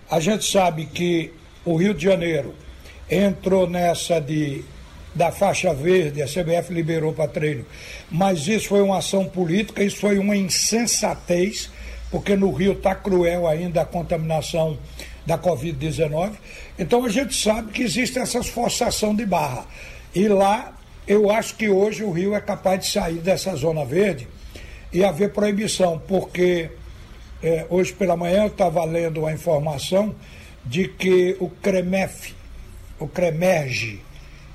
A 0.09 0.21
gente 0.21 0.45
sabe 0.45 0.87
que 0.87 1.33
o 1.65 1.77
Rio 1.77 1.93
de 1.93 2.05
Janeiro 2.05 2.55
entrou 3.11 3.69
nessa 3.69 4.21
de 4.21 4.65
da 5.15 5.33
faixa 5.33 5.75
verde, 5.75 6.23
a 6.23 6.27
CBF 6.27 6.73
liberou 6.73 7.13
para 7.13 7.29
treino. 7.29 7.67
Mas 8.11 8.47
isso 8.47 8.69
foi 8.69 8.81
uma 8.81 8.99
ação 8.99 9.25
política, 9.25 9.83
isso 9.83 9.97
foi 9.97 10.19
uma 10.19 10.37
insensatez, 10.37 11.69
porque 12.11 12.37
no 12.37 12.53
Rio 12.53 12.73
está 12.73 12.95
cruel 12.95 13.47
ainda 13.47 13.83
a 13.83 13.85
contaminação 13.85 14.79
da 15.25 15.39
Covid-19. 15.39 16.33
Então 16.79 17.05
a 17.05 17.09
gente 17.09 17.35
sabe 17.35 17.73
que 17.73 17.83
existe 17.83 18.19
essa 18.19 18.43
forçação 18.43 19.15
de 19.15 19.25
barra. 19.25 19.65
E 20.15 20.27
lá, 20.27 20.77
eu 21.07 21.31
acho 21.31 21.55
que 21.57 21.69
hoje 21.69 22.03
o 22.03 22.11
Rio 22.11 22.35
é 22.35 22.41
capaz 22.41 22.81
de 22.81 22.91
sair 22.91 23.19
dessa 23.19 23.55
zona 23.55 23.85
verde 23.85 24.27
e 24.93 25.05
haver 25.05 25.33
proibição, 25.33 26.01
porque 26.09 26.71
é, 27.43 27.67
hoje 27.71 27.93
pela 27.93 28.17
manhã 28.17 28.43
eu 28.43 28.49
estava 28.49 28.85
lendo 28.85 29.25
a 29.25 29.33
informação 29.33 30.15
de 30.65 30.89
que 30.89 31.37
o 31.41 31.49
CREMEF, 31.49 32.35
o 32.99 33.07
CREMERGE, 33.07 34.03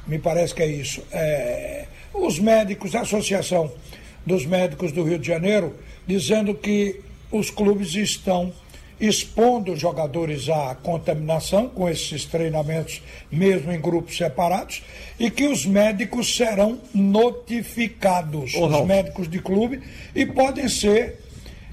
me 0.05 0.19
parece 0.19 0.53
que 0.53 0.61
é 0.61 0.67
isso. 0.67 1.03
É, 1.11 1.85
os 2.13 2.37
médicos, 2.37 2.95
a 2.95 3.01
Associação 3.01 3.71
dos 4.25 4.45
Médicos 4.45 4.91
do 4.91 5.03
Rio 5.03 5.17
de 5.17 5.27
Janeiro, 5.27 5.75
dizendo 6.05 6.53
que 6.53 7.01
os 7.37 7.49
clubes 7.49 7.95
estão 7.95 8.53
expondo 8.99 9.73
os 9.73 9.79
jogadores 9.79 10.47
à 10.49 10.73
contaminação 10.75 11.67
com 11.67 11.89
esses 11.89 12.25
treinamentos, 12.25 13.01
mesmo 13.29 13.71
em 13.71 13.79
grupos 13.79 14.15
separados, 14.15 14.83
e 15.19 15.29
que 15.29 15.47
os 15.47 15.65
médicos 15.65 16.33
serão 16.33 16.79
notificados, 16.93 18.53
os 18.53 18.85
médicos 18.85 19.29
de 19.29 19.39
clube, 19.39 19.81
e 20.15 20.25
podem 20.25 20.69
ser 20.69 21.19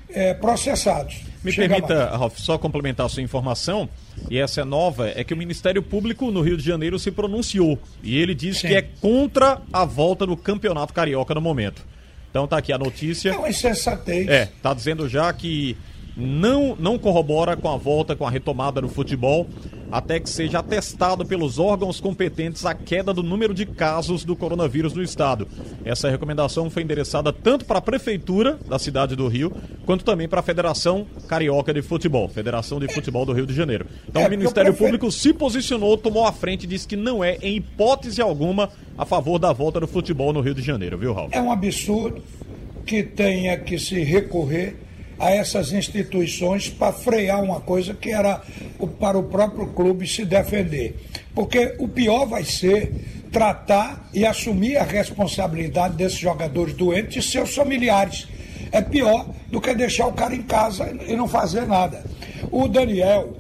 é, 0.09 0.35
processados. 0.35 1.23
Me 1.45 1.51
Chega 1.51 1.75
permita, 1.75 2.17
Ralf, 2.17 2.39
só 2.39 2.57
complementar 2.57 3.07
a 3.07 3.09
sua 3.09 3.23
informação 3.23 3.89
e 4.31 4.39
essa 4.39 4.61
é 4.61 4.65
nova, 4.65 5.09
é 5.09 5.25
que 5.25 5.35
o 5.35 5.37
Ministério 5.37 5.83
Público 5.83 6.31
no 6.31 6.41
Rio 6.41 6.57
de 6.57 6.65
Janeiro 6.65 6.99
se 6.99 7.11
pronunciou 7.11 7.79
e 8.03 8.17
ele 8.17 8.35
diz 8.35 8.59
Sim. 8.59 8.69
que 8.69 8.75
é 8.75 8.83
contra 8.83 9.61
a 9.73 9.85
volta 9.85 10.25
do 10.25 10.37
Campeonato 10.37 10.93
Carioca 10.93 11.35
no 11.35 11.41
momento. 11.41 11.85
Então 12.33 12.49
tá 12.49 12.57
aqui 12.57 12.73
a 12.73 12.79
notícia. 12.79 13.29
É 13.29 13.37
uma 13.37 13.51
insensatez. 13.51 14.27
É, 14.27 14.49
tá 14.63 14.73
dizendo 14.73 15.07
já 15.07 15.31
que 15.35 15.77
não, 16.17 16.77
não 16.79 16.99
corrobora 16.99 17.57
com 17.57 17.69
a 17.69 17.77
volta, 17.77 18.15
com 18.15 18.27
a 18.27 18.31
retomada 18.31 18.81
do 18.81 18.89
futebol, 18.89 19.47
até 19.91 20.19
que 20.19 20.29
seja 20.29 20.61
atestado 20.61 21.25
pelos 21.25 21.59
órgãos 21.59 22.01
competentes 22.01 22.65
a 22.65 22.75
queda 22.75 23.13
do 23.13 23.23
número 23.23 23.53
de 23.53 23.67
casos 23.67 24.25
do 24.25 24.35
coronavírus 24.35 24.95
no 24.95 25.03
estado. 25.03 25.47
Essa 25.85 26.09
recomendação 26.09 26.71
foi 26.71 26.83
endereçada 26.83 27.33
tanto 27.33 27.65
para 27.65 27.79
a 27.79 27.83
Prefeitura 27.83 28.59
da 28.67 28.79
cidade 28.79 29.15
do 29.15 29.29
Rio, 29.29 29.53
quanto 29.85 30.05
também 30.05 30.29
para 30.29 30.41
a 30.41 30.43
Federação 30.43 31.07
Carioca 31.29 31.75
de 31.75 31.83
Futebol, 31.83 32.29
Federação 32.29 32.81
de 32.81 32.89
Futebol 32.89 33.27
do 33.27 33.33
Rio 33.33 33.47
de 33.47 33.55
Janeiro. 33.55 33.87
Então 34.09 34.23
É, 34.23 34.27
o 34.27 34.31
Ministério 34.31 34.73
Público 34.73 35.11
se 35.11 35.33
posicionou, 35.33 35.99
tomou 35.99 36.27
a 36.27 36.33
frente 36.33 36.65
e 36.65 36.67
disse 36.67 36.87
que 36.87 36.97
não 36.97 37.23
é, 37.23 37.37
em 37.43 37.57
hipótese 37.57 38.23
alguma, 38.23 38.71
a 38.97 39.05
favor 39.05 39.39
da 39.39 39.53
volta 39.53 39.81
do 39.81 39.87
futebol 39.87 40.33
no 40.33 40.41
Rio 40.41 40.55
de 40.55 40.63
Janeiro, 40.63 40.97
viu, 40.97 41.13
Ralf? 41.13 41.35
É 41.35 41.41
um 41.41 41.53
absurdo 41.53 42.23
que 42.87 43.03
tenha 43.03 43.57
que 43.59 43.79
se 43.79 44.01
recorrer 44.01 44.77
a 45.19 45.31
essas 45.31 45.73
instituições 45.73 46.69
para 46.69 46.93
frear 46.93 47.43
uma 47.43 47.61
coisa 47.61 47.95
que 47.95 48.11
era 48.11 48.41
para 48.99 49.19
o 49.19 49.25
próprio 49.25 49.67
clube 49.69 50.07
se 50.07 50.25
defender. 50.25 50.97
Porque 51.35 51.77
o 51.79 51.89
pior 51.89 52.27
vai 52.27 52.45
ser 52.45 52.93
tratar 53.33 54.09
e 54.13 54.27
assumir 54.27 54.77
a 54.77 54.85
responsabilidade 54.85 55.97
desses 55.97 56.19
jogadores 56.19 56.75
doentes 56.75 57.25
e 57.25 57.29
seus 57.29 57.55
familiares. 57.55 58.29
É 58.71 58.81
pior 58.81 59.27
do 59.51 59.61
que 59.61 59.75
deixar 59.75 60.07
o 60.07 60.13
cara 60.13 60.35
em 60.35 60.43
casa 60.43 60.95
e 61.07 61.17
não 61.17 61.27
fazer 61.27 61.67
nada. 61.67 62.05
O 62.51 62.69
Daniel, 62.69 63.35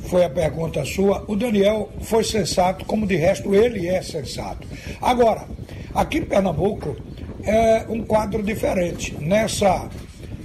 foi 0.00 0.24
a 0.24 0.30
pergunta 0.30 0.84
sua, 0.84 1.24
o 1.28 1.36
Daniel 1.36 1.90
foi 2.02 2.24
sensato, 2.24 2.84
como 2.84 3.06
de 3.06 3.16
resto 3.16 3.54
ele 3.54 3.88
é 3.88 4.02
sensato. 4.02 4.66
Agora, 5.00 5.46
aqui 5.94 6.18
em 6.18 6.24
Pernambuco 6.24 6.96
é 7.42 7.84
um 7.88 8.02
quadro 8.02 8.42
diferente. 8.42 9.14
Nessa 9.20 9.88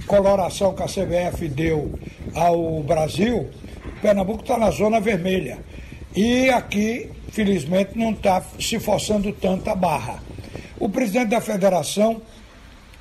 coloração 0.06 0.74
que 0.74 0.82
a 0.82 0.86
CBF 0.86 1.48
deu 1.48 1.98
ao 2.34 2.82
Brasil, 2.82 3.50
Pernambuco 4.00 4.42
está 4.42 4.56
na 4.56 4.70
zona 4.70 5.00
vermelha. 5.00 5.58
E 6.14 6.48
aqui, 6.48 7.10
felizmente, 7.30 7.98
não 7.98 8.12
está 8.12 8.42
se 8.58 8.78
forçando 8.78 9.32
tanta 9.32 9.74
barra. 9.74 10.22
O 10.78 10.88
presidente 10.88 11.30
da 11.30 11.40
federação 11.40 12.22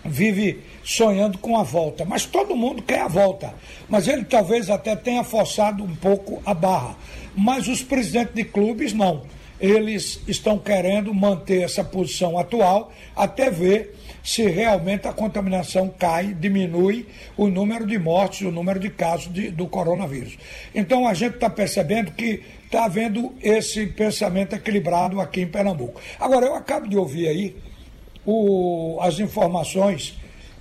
vive 0.04 0.62
sonhando 0.84 1.38
com 1.38 1.58
a 1.58 1.64
volta, 1.64 2.06
mas 2.06 2.26
todo 2.26 2.56
mundo 2.56 2.82
quer 2.82 3.02
a 3.02 3.08
volta. 3.08 3.54
Mas 3.90 4.08
ele 4.08 4.24
talvez 4.24 4.70
até 4.70 4.96
tenha 4.96 5.24
forçado 5.24 5.84
um 5.84 5.96
pouco 5.96 6.42
a 6.46 6.54
barra. 6.54 6.96
Mas 7.36 7.68
os 7.68 7.82
presidentes 7.82 8.36
de 8.36 8.44
clubes 8.44 8.94
não. 8.94 9.24
Eles 9.60 10.22
estão 10.28 10.58
querendo 10.58 11.14
manter 11.14 11.64
essa 11.64 11.84
posição 11.84 12.38
atual 12.38 12.92
até 13.16 13.50
ver 13.50 13.96
se 14.26 14.42
realmente 14.48 15.08
a 15.08 15.14
contaminação 15.14 15.88
cai, 15.88 16.34
diminui 16.34 17.08
o 17.38 17.48
número 17.48 17.86
de 17.86 18.00
mortes, 18.00 18.42
o 18.42 18.52
número 18.52 18.80
de 18.80 18.90
casos 18.90 19.32
de- 19.32 19.52
do 19.52 19.68
coronavírus. 19.68 20.36
Então 20.74 21.08
a 21.08 21.14
gente 21.14 21.36
está 21.36 21.48
percebendo 21.48 22.12
que 22.12 22.42
está 22.66 22.86
havendo 22.86 23.36
esse 23.40 23.86
pensamento 23.86 24.56
equilibrado 24.56 25.22
aqui 25.22 25.42
em 25.42 25.48
Pernambuco. 25.48 26.02
Agora, 26.20 26.48
eu 26.48 26.56
acabo 26.56 26.90
de 26.90 26.98
ouvir 26.98 27.28
aí 27.28 27.56
o- 28.26 28.98
as 29.00 29.20
informações, 29.20 30.16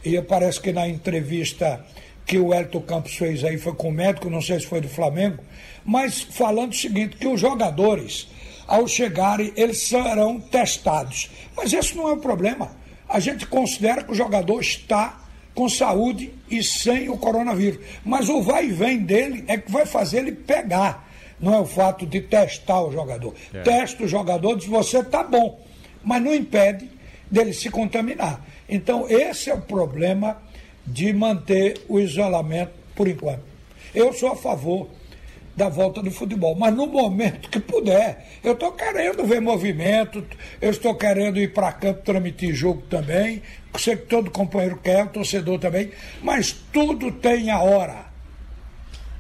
e 0.04 0.20
parece 0.20 0.60
que 0.60 0.70
na 0.70 0.86
entrevista 0.86 1.82
que 2.26 2.38
o 2.38 2.52
Elton 2.52 2.82
Campos 2.82 3.16
fez 3.16 3.42
aí 3.44 3.56
foi 3.56 3.74
com 3.74 3.88
o 3.88 3.92
médico, 3.92 4.28
não 4.28 4.42
sei 4.42 4.60
se 4.60 4.66
foi 4.66 4.82
do 4.82 4.88
Flamengo, 4.90 5.42
mas 5.86 6.20
falando 6.20 6.72
o 6.72 6.76
seguinte, 6.76 7.16
que 7.16 7.26
os 7.26 7.40
jogadores, 7.40 8.28
ao 8.66 8.86
chegarem, 8.86 9.52
eles 9.56 9.78
serão 9.88 10.38
testados. 10.38 11.30
Mas 11.56 11.72
esse 11.72 11.96
não 11.96 12.10
é 12.10 12.12
o 12.12 12.18
problema. 12.18 12.83
A 13.14 13.20
gente 13.20 13.46
considera 13.46 14.02
que 14.02 14.10
o 14.10 14.14
jogador 14.14 14.60
está 14.60 15.20
com 15.54 15.68
saúde 15.68 16.34
e 16.50 16.64
sem 16.64 17.08
o 17.08 17.16
coronavírus. 17.16 17.78
Mas 18.04 18.28
o 18.28 18.42
vai 18.42 18.66
e 18.66 18.72
vem 18.72 18.98
dele 18.98 19.44
é 19.46 19.56
que 19.56 19.70
vai 19.70 19.86
fazer 19.86 20.18
ele 20.18 20.32
pegar. 20.32 21.08
Não 21.38 21.54
é 21.54 21.60
o 21.60 21.64
fato 21.64 22.04
de 22.04 22.20
testar 22.20 22.82
o 22.82 22.90
jogador. 22.90 23.32
É. 23.52 23.62
Testa 23.62 24.02
o 24.02 24.08
jogador, 24.08 24.56
diz 24.56 24.66
você 24.66 24.98
está 24.98 25.22
bom, 25.22 25.64
mas 26.02 26.20
não 26.20 26.34
impede 26.34 26.90
dele 27.30 27.52
se 27.52 27.70
contaminar. 27.70 28.44
Então, 28.68 29.08
esse 29.08 29.48
é 29.48 29.54
o 29.54 29.60
problema 29.60 30.42
de 30.84 31.12
manter 31.12 31.84
o 31.88 32.00
isolamento 32.00 32.72
por 32.96 33.06
enquanto. 33.06 33.44
Eu 33.94 34.12
sou 34.12 34.32
a 34.32 34.36
favor 34.36 34.88
da 35.56 35.68
volta 35.68 36.02
do 36.02 36.10
futebol, 36.10 36.54
mas 36.54 36.74
no 36.74 36.86
momento 36.86 37.48
que 37.48 37.60
puder, 37.60 38.26
eu 38.42 38.52
estou 38.52 38.72
querendo 38.72 39.24
ver 39.24 39.40
movimento, 39.40 40.24
eu 40.60 40.70
estou 40.70 40.94
querendo 40.94 41.38
ir 41.38 41.52
para 41.52 41.72
campo 41.72 42.02
transmitir 42.02 42.54
jogo 42.54 42.82
também, 42.90 43.42
sei 43.78 43.96
que 43.96 44.06
todo 44.06 44.30
companheiro 44.30 44.78
quer, 44.82 45.04
o 45.04 45.08
torcedor 45.08 45.58
também, 45.58 45.90
mas 46.22 46.52
tudo 46.72 47.12
tem 47.12 47.50
a 47.50 47.60
hora. 47.60 48.06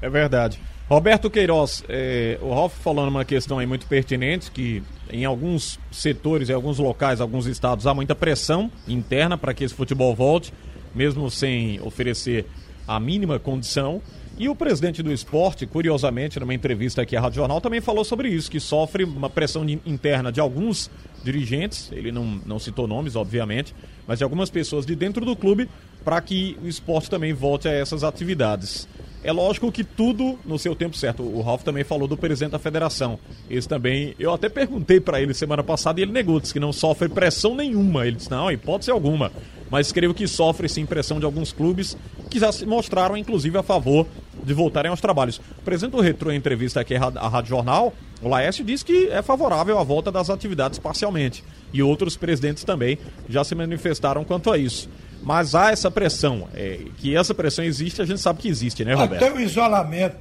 É 0.02 0.10
verdade. 0.10 0.58
Roberto 0.88 1.30
Queiroz, 1.30 1.82
é, 1.88 2.38
o 2.42 2.52
Ralf 2.52 2.74
falando 2.82 3.08
uma 3.08 3.24
questão 3.24 3.58
aí 3.58 3.66
muito 3.66 3.86
pertinente, 3.86 4.50
que 4.50 4.82
em 5.10 5.24
alguns 5.24 5.78
setores, 5.90 6.50
em 6.50 6.52
alguns 6.52 6.78
locais, 6.78 7.20
alguns 7.20 7.46
estados, 7.46 7.86
há 7.86 7.94
muita 7.94 8.14
pressão 8.14 8.70
interna 8.86 9.38
para 9.38 9.54
que 9.54 9.64
esse 9.64 9.74
futebol 9.74 10.14
volte, 10.14 10.52
mesmo 10.94 11.30
sem 11.30 11.80
oferecer 11.80 12.46
a 12.86 13.00
mínima 13.00 13.38
condição. 13.38 14.02
E 14.36 14.48
o 14.48 14.54
presidente 14.54 15.00
do 15.00 15.12
esporte, 15.12 15.64
curiosamente, 15.64 16.40
numa 16.40 16.52
entrevista 16.52 17.02
aqui 17.02 17.16
à 17.16 17.20
Rádio 17.20 17.36
Jornal, 17.36 17.60
também 17.60 17.80
falou 17.80 18.04
sobre 18.04 18.28
isso, 18.28 18.50
que 18.50 18.58
sofre 18.58 19.04
uma 19.04 19.30
pressão 19.30 19.64
interna 19.86 20.32
de 20.32 20.40
alguns 20.40 20.90
dirigentes, 21.22 21.90
ele 21.92 22.10
não, 22.10 22.40
não 22.44 22.58
citou 22.58 22.88
nomes, 22.88 23.14
obviamente, 23.14 23.72
mas 24.08 24.18
de 24.18 24.24
algumas 24.24 24.50
pessoas 24.50 24.84
de 24.84 24.96
dentro 24.96 25.24
do 25.24 25.36
clube, 25.36 25.68
para 26.04 26.20
que 26.20 26.58
o 26.62 26.68
esporte 26.68 27.08
também 27.08 27.32
volte 27.32 27.68
a 27.68 27.72
essas 27.72 28.02
atividades. 28.02 28.88
É 29.22 29.32
lógico 29.32 29.72
que 29.72 29.82
tudo 29.82 30.38
no 30.44 30.58
seu 30.58 30.74
tempo 30.74 30.94
certo. 30.94 31.22
O 31.22 31.40
Ralf 31.40 31.62
também 31.62 31.82
falou 31.82 32.06
do 32.06 32.14
presidente 32.14 32.52
da 32.52 32.58
federação. 32.58 33.18
Esse 33.48 33.66
também, 33.66 34.14
eu 34.18 34.34
até 34.34 34.50
perguntei 34.50 35.00
para 35.00 35.18
ele 35.18 35.32
semana 35.32 35.62
passada 35.62 35.98
e 35.98 36.02
ele 36.02 36.12
negou, 36.12 36.38
disse 36.38 36.52
que 36.52 36.60
não 36.60 36.74
sofre 36.74 37.08
pressão 37.08 37.54
nenhuma. 37.54 38.06
Ele 38.06 38.16
disse, 38.16 38.30
não, 38.30 38.50
hipótese 38.50 38.90
alguma. 38.90 39.32
Mas 39.74 39.90
creio 39.90 40.14
que 40.14 40.28
sofre 40.28 40.68
sim 40.68 40.86
pressão 40.86 41.18
de 41.18 41.24
alguns 41.24 41.50
clubes 41.50 41.96
que 42.30 42.38
já 42.38 42.52
se 42.52 42.64
mostraram, 42.64 43.16
inclusive, 43.16 43.58
a 43.58 43.62
favor 43.64 44.06
de 44.44 44.54
voltarem 44.54 44.88
aos 44.88 45.00
trabalhos. 45.00 45.38
O 45.38 45.62
presidente 45.64 45.90
do 45.90 46.00
Retro, 46.00 46.30
em 46.30 46.36
entrevista 46.36 46.78
aqui 46.78 46.94
à 46.94 47.28
Rádio 47.28 47.48
Jornal, 47.48 47.92
o 48.22 48.28
Laércio 48.28 48.64
disse 48.64 48.84
que 48.84 49.08
é 49.08 49.20
favorável 49.20 49.76
à 49.76 49.82
volta 49.82 50.12
das 50.12 50.30
atividades 50.30 50.78
parcialmente. 50.78 51.42
E 51.72 51.82
outros 51.82 52.16
presidentes 52.16 52.62
também 52.62 53.00
já 53.28 53.42
se 53.42 53.56
manifestaram 53.56 54.22
quanto 54.22 54.52
a 54.52 54.56
isso. 54.56 54.88
Mas 55.20 55.56
há 55.56 55.72
essa 55.72 55.90
pressão. 55.90 56.46
é, 56.54 56.78
que 56.98 57.16
essa 57.16 57.34
pressão 57.34 57.64
existe, 57.64 58.00
a 58.00 58.04
gente 58.04 58.20
sabe 58.20 58.42
que 58.42 58.48
existe, 58.48 58.84
né, 58.84 58.94
Roberto? 58.94 59.24
Até 59.24 59.34
o 59.34 59.40
isolamento, 59.40 60.18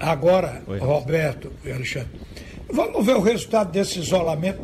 agora, 0.00 0.64
Oi. 0.66 0.80
Roberto 0.80 1.52
e 1.64 1.70
Alexandre, 1.70 2.08
vamos 2.68 3.06
ver 3.06 3.14
o 3.14 3.20
resultado 3.20 3.70
desse 3.70 4.00
isolamento 4.00 4.62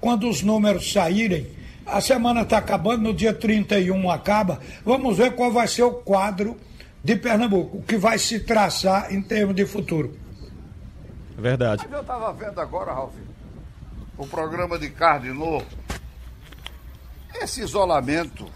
quando 0.00 0.28
os 0.28 0.42
números 0.42 0.90
saírem. 0.92 1.46
A 1.86 2.00
semana 2.00 2.42
está 2.42 2.58
acabando, 2.58 3.02
no 3.02 3.14
dia 3.14 3.34
31 3.34 4.10
acaba. 4.10 4.60
Vamos 4.84 5.18
ver 5.18 5.34
qual 5.34 5.52
vai 5.52 5.68
ser 5.68 5.82
o 5.82 5.92
quadro 5.92 6.56
de 7.02 7.16
Pernambuco, 7.16 7.78
o 7.78 7.82
que 7.82 7.98
vai 7.98 8.18
se 8.18 8.40
traçar 8.40 9.12
em 9.12 9.20
termos 9.20 9.54
de 9.54 9.66
futuro. 9.66 10.18
É 11.36 11.40
verdade. 11.40 11.82
Mas 11.84 11.92
eu 11.92 12.00
estava 12.00 12.32
vendo 12.32 12.58
agora, 12.60 12.92
Ralf, 12.92 13.12
o 14.16 14.26
programa 14.26 14.78
de 14.78 14.88
Cardinô. 14.88 15.62
Esse 17.34 17.60
isolamento, 17.60 18.50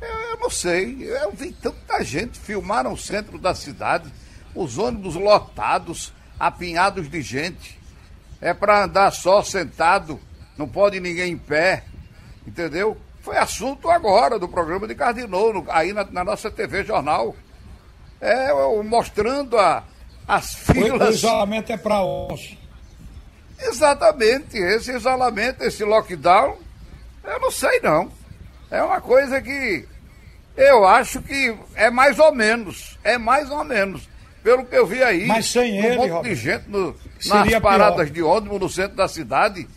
eu, 0.00 0.08
eu 0.08 0.38
não 0.38 0.50
sei. 0.50 1.02
Eu 1.02 1.32
vi 1.32 1.50
tanta 1.50 2.04
gente, 2.04 2.38
filmaram 2.38 2.92
o 2.92 2.98
centro 2.98 3.38
da 3.38 3.54
cidade, 3.54 4.12
os 4.54 4.78
ônibus 4.78 5.16
lotados, 5.16 6.12
apinhados 6.38 7.08
de 7.10 7.20
gente. 7.20 7.76
É 8.40 8.54
para 8.54 8.84
andar 8.84 9.10
só 9.10 9.42
sentado, 9.42 10.20
não 10.56 10.68
pode 10.68 11.00
ninguém 11.00 11.32
em 11.32 11.38
pé, 11.38 11.82
entendeu? 12.48 12.96
Foi 13.22 13.36
assunto 13.36 13.90
agora 13.90 14.38
do 14.38 14.48
programa 14.48 14.86
de 14.88 14.94
Cardinô, 14.94 15.52
no- 15.52 15.66
aí 15.68 15.92
na, 15.92 16.04
na 16.04 16.24
nossa 16.24 16.50
TV 16.50 16.82
Jornal. 16.84 17.34
É, 18.20 18.48
mostrando 18.82 19.56
a, 19.58 19.84
as 20.26 20.54
O, 20.68 20.72
o 20.72 20.74
filas. 20.74 21.14
isolamento 21.16 21.70
é 21.72 21.76
para 21.76 22.02
uns. 22.04 22.56
Exatamente, 23.60 24.56
esse 24.56 24.92
isolamento, 24.92 25.62
esse 25.62 25.84
lockdown, 25.84 26.56
eu 27.24 27.40
não 27.40 27.50
sei 27.50 27.80
não. 27.80 28.10
É 28.70 28.82
uma 28.82 29.00
coisa 29.00 29.40
que 29.40 29.86
eu 30.56 30.84
acho 30.86 31.20
que 31.22 31.56
é 31.74 31.90
mais 31.90 32.18
ou 32.18 32.32
menos, 32.34 32.98
é 33.02 33.18
mais 33.18 33.50
ou 33.50 33.64
menos. 33.64 34.08
Pelo 34.42 34.64
que 34.64 34.76
eu 34.76 34.86
vi 34.86 35.02
aí, 35.02 35.26
Mas 35.26 35.46
sem 35.50 35.80
um 35.80 35.84
ele, 35.84 35.96
monte 35.96 36.08
Roberto, 36.10 36.24
de 36.28 36.34
gente 36.36 36.68
no- 36.68 36.96
nas 37.26 37.48
pior. 37.48 37.60
paradas 37.60 38.10
de 38.12 38.22
ônibus 38.22 38.60
no 38.60 38.68
centro 38.68 38.96
da 38.96 39.08
cidade, 39.08 39.68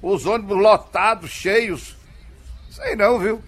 os 0.00 0.24
ônibus 0.24 0.56
lotados, 0.56 1.30
cheios. 1.30 1.96
Sei 2.70 2.96
não, 2.96 3.18
viu? 3.18 3.42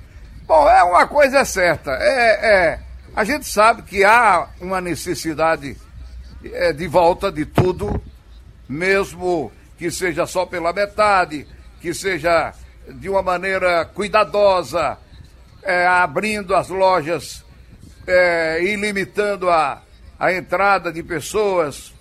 Bom, 0.46 0.68
é 0.68 0.82
uma 0.82 1.06
coisa 1.06 1.44
certa. 1.44 1.90
É, 1.92 2.72
é, 2.72 2.80
a 3.14 3.24
gente 3.24 3.46
sabe 3.46 3.82
que 3.82 4.04
há 4.04 4.48
uma 4.60 4.80
necessidade 4.80 5.76
é, 6.44 6.72
de 6.72 6.86
volta 6.86 7.30
de 7.30 7.44
tudo, 7.44 8.02
mesmo 8.68 9.52
que 9.76 9.90
seja 9.90 10.26
só 10.26 10.46
pela 10.46 10.72
metade, 10.72 11.46
que 11.80 11.92
seja 11.92 12.54
de 12.88 13.08
uma 13.08 13.22
maneira 13.22 13.84
cuidadosa, 13.84 14.98
é, 15.62 15.86
abrindo 15.86 16.54
as 16.54 16.68
lojas 16.68 17.44
é, 18.08 18.62
ir 18.62 18.76
limitando 18.76 19.50
a, 19.50 19.82
a 20.18 20.32
entrada 20.32 20.90
de 20.90 21.02
pessoas. 21.02 21.92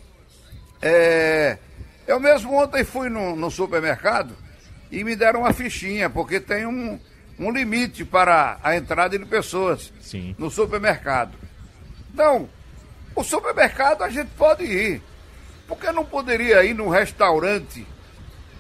É, 0.82 1.58
eu 2.08 2.20
mesmo 2.20 2.54
ontem 2.54 2.84
fui 2.86 3.10
no, 3.10 3.36
no, 3.36 3.52
supermercado 3.52 4.34
e 4.92 5.04
me 5.04 5.16
deram 5.16 5.42
uma 5.42 5.54
fichinha, 5.54 6.10
porque 6.10 6.40
tem 6.40 6.66
um, 6.66 7.00
um 7.40 7.52
limite 7.52 8.06
para 8.06 8.58
a 8.64 8.76
entrada 8.76 9.18
de 9.18 9.26
pessoas 9.26 9.92
Sim. 10.02 10.36
no 10.38 10.50
supermercado. 10.50 11.38
Então, 12.14 12.50
o 13.16 13.24
supermercado 13.24 14.04
a 14.04 14.10
gente 14.10 14.30
pode 14.38 14.64
ir. 14.64 15.02
Por 15.68 15.78
que 15.78 15.92
não 15.92 16.06
poderia 16.06 16.64
ir 16.64 16.74
num 16.74 16.88
restaurante? 16.88 17.86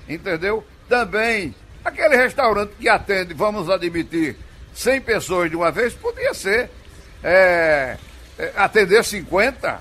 Entendeu? 0.07 0.65
Também, 0.89 1.55
aquele 1.83 2.15
restaurante 2.15 2.73
que 2.79 2.89
atende, 2.89 3.33
vamos 3.33 3.69
admitir, 3.69 4.35
100 4.73 5.01
pessoas 5.01 5.49
de 5.49 5.55
uma 5.55 5.71
vez, 5.71 5.93
podia 5.93 6.33
ser 6.33 6.69
é, 7.23 7.97
é, 8.37 8.53
atender 8.55 9.03
50 9.03 9.79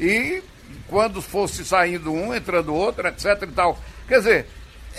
e 0.00 0.42
quando 0.88 1.20
fosse 1.20 1.64
saindo 1.64 2.12
um, 2.12 2.34
entrando 2.34 2.74
outro, 2.74 3.06
etc 3.06 3.42
e 3.42 3.46
tal. 3.48 3.78
Quer 4.06 4.18
dizer, 4.18 4.46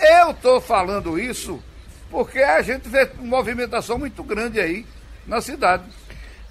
eu 0.02 0.32
estou 0.32 0.62
falando 0.62 1.20
isso 1.20 1.62
porque 2.10 2.40
a 2.40 2.62
gente 2.62 2.90
vê 2.90 3.10
uma 3.20 3.38
movimentação 3.38 3.98
muito 3.98 4.24
grande 4.24 4.60
aí 4.60 4.86
na 5.28 5.42
cidade. 5.42 5.84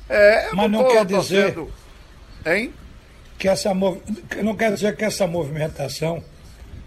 É, 0.08 0.48
Mas 0.54 0.70
não, 0.70 0.84
tô, 0.84 0.90
quer 0.90 1.04
dizer 1.04 1.48
sendo, 1.48 1.72
hein? 2.46 2.72
que 3.38 3.48
essa 3.48 3.72
não 3.74 4.56
quer 4.56 4.72
dizer 4.72 4.96
que 4.96 5.04
essa 5.04 5.26
movimentação 5.26 6.22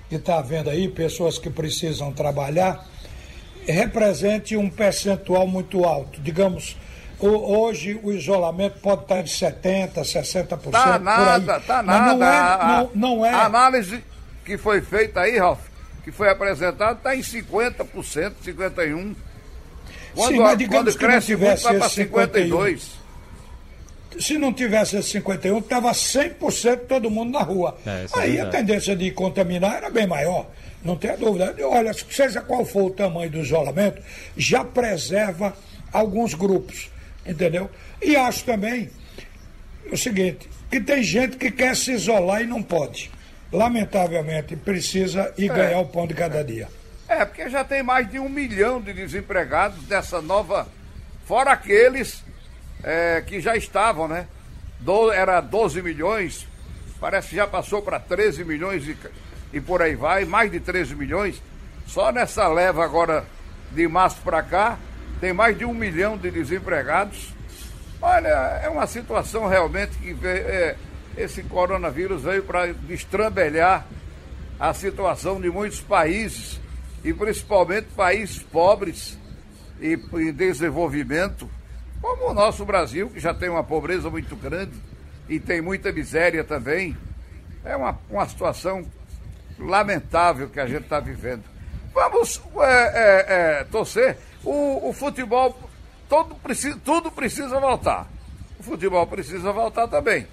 que 0.10 0.16
está 0.16 0.40
havendo 0.40 0.70
aí, 0.70 0.90
pessoas 0.90 1.38
que 1.38 1.50
precisam 1.50 2.12
trabalhar, 2.12 2.86
represente 3.66 4.58
um 4.58 4.70
percentual 4.70 5.48
muito 5.48 5.86
alto. 5.86 6.20
Digamos, 6.20 6.76
hoje 7.20 8.00
o 8.04 8.12
isolamento 8.12 8.80
pode 8.80 9.04
estar 9.04 9.22
de 9.22 9.32
70%, 9.32 9.94
60%. 9.94 10.72
Tá 10.72 11.00
nada, 11.00 11.60
tá 11.62 11.84
nada. 11.84 12.16
Mas 12.16 12.18
não 12.18 12.26
é, 12.26 12.68
não, 12.68 12.92
não 12.96 13.26
é. 13.26 13.34
A 13.34 13.46
análise 13.46 14.04
que 14.44 14.58
foi 14.58 14.82
feita 14.82 15.22
aí, 15.22 15.38
Ralf, 15.38 15.71
que 16.04 16.12
foi 16.12 16.30
apresentada, 16.30 16.94
está 16.94 17.16
em 17.16 17.22
50%, 17.22 18.34
51%. 18.46 19.16
Quando, 20.14 20.34
Sim, 20.34 20.40
mas 20.40 20.58
digamos 20.58 20.96
quando 20.96 21.00
cresce 21.00 21.28
que 21.28 21.34
não 21.34 21.40
muito, 21.40 21.58
tivesse 21.58 21.64
vai 21.64 21.78
para 21.78 21.88
esse 21.88 22.06
52%. 22.06 23.02
Se 24.20 24.38
não 24.38 24.52
tivesse 24.52 24.98
esse 24.98 25.10
51, 25.12 25.60
estava 25.60 25.92
100% 25.92 26.80
todo 26.88 27.10
mundo 27.10 27.32
na 27.32 27.42
rua. 27.42 27.78
É, 27.86 27.90
é 27.90 28.20
Aí 28.20 28.32
a 28.32 28.44
verdade. 28.44 28.52
tendência 28.52 28.96
de 28.96 29.10
contaminar 29.12 29.76
era 29.78 29.90
bem 29.90 30.06
maior. 30.06 30.48
Não 30.84 30.98
tem 30.98 31.16
dúvida. 31.16 31.56
Olha, 31.66 31.94
seja 31.94 32.42
qual 32.42 32.66
for 32.66 32.88
o 32.88 32.90
tamanho 32.90 33.30
do 33.30 33.40
isolamento, 33.40 34.02
já 34.36 34.66
preserva 34.66 35.56
alguns 35.94 36.34
grupos. 36.34 36.90
Entendeu? 37.26 37.70
E 38.02 38.16
acho 38.16 38.44
também 38.44 38.90
o 39.92 39.98
seguinte, 39.98 40.50
que 40.70 40.82
tem 40.82 41.04
gente 41.04 41.38
que 41.38 41.52
quer 41.52 41.76
se 41.76 41.92
isolar 41.92 42.42
e 42.42 42.48
não 42.48 42.62
pode. 42.62 43.12
Lamentavelmente, 43.52 44.56
precisa 44.56 45.34
ir 45.38 45.52
É. 45.52 45.54
ganhar 45.54 45.80
o 45.80 45.86
pão 45.88 46.08
de 46.08 46.14
cada 46.14 46.44
dia. 46.44 46.68
É, 47.08 47.26
porque 47.26 47.50
já 47.50 47.64
tem 47.64 47.84
mais 47.84 48.10
de 48.10 48.18
um 48.20 48.30
milhão 48.30 48.80
de 48.82 48.94
desempregados 48.94 49.84
dessa 49.84 50.22
nova. 50.22 50.68
Fora 51.26 51.52
aqueles 51.52 52.24
é, 52.84 53.22
que 53.26 53.42
já 53.42 53.56
estavam, 53.58 54.08
né? 54.08 54.28
Do, 54.80 55.12
era 55.12 55.42
12 55.42 55.82
milhões, 55.82 56.48
parece 57.00 57.30
que 57.30 57.36
já 57.36 57.46
passou 57.46 57.82
para 57.82 58.00
13 58.00 58.44
milhões 58.46 58.88
e, 58.88 58.98
e 59.54 59.60
por 59.62 59.82
aí 59.82 59.96
vai, 59.96 60.26
mais 60.26 60.50
de 60.50 60.60
13 60.60 60.96
milhões. 60.96 61.42
Só 61.86 62.12
nessa 62.12 62.48
leva 62.48 62.84
agora 62.84 63.26
de 63.72 63.88
março 63.88 64.22
para 64.24 64.42
cá, 64.42 64.80
tem 65.20 65.34
mais 65.34 65.58
de 65.58 65.66
um 65.66 65.74
milhão 65.74 66.18
de 66.18 66.32
desempregados. 66.32 67.34
Olha, 68.02 68.62
é 68.64 68.70
uma 68.70 68.88
situação 68.88 69.48
realmente 69.48 69.92
que 69.98 70.16
é, 70.26 70.76
esse 71.18 71.44
coronavírus 71.44 72.24
veio 72.24 72.44
para 72.44 72.74
destrambelhar 72.74 73.86
a 74.60 74.74
situação 74.74 75.42
de 75.42 75.50
muitos 75.50 75.82
países, 75.82 76.60
e 77.04 77.14
principalmente 77.14 77.88
países 77.96 78.40
pobres 78.44 79.18
e 79.80 80.00
em 80.14 80.32
desenvolvimento, 80.32 81.50
como 82.00 82.30
o 82.30 82.34
nosso 82.34 82.64
Brasil, 82.64 83.10
que 83.10 83.20
já 83.20 83.34
tem 83.34 83.50
uma 83.50 83.64
pobreza 83.64 84.10
muito 84.10 84.36
grande 84.36 84.74
e 85.28 85.40
tem 85.40 85.62
muita 85.62 85.92
miséria 85.92 86.44
também. 86.44 86.96
É 87.66 87.76
uma, 87.76 87.98
uma 88.10 88.28
situação 88.28 88.86
lamentável 89.58 90.50
que 90.50 90.60
a 90.60 90.68
gente 90.68 90.84
está 90.84 91.00
vivendo. 91.00 91.44
Vamos 91.94 92.42
é, 92.60 92.64
é, 92.64 93.26
é, 93.60 93.64
torcer. 93.66 94.18
O, 94.44 94.90
o 94.90 94.94
futebol, 94.94 95.58
todo, 96.08 96.36
tudo 96.84 97.12
precisa 97.12 97.60
voltar. 97.60 98.08
O 98.60 98.64
futebol 98.64 99.06
precisa 99.08 99.52
voltar 99.52 99.88
também. 99.88 100.28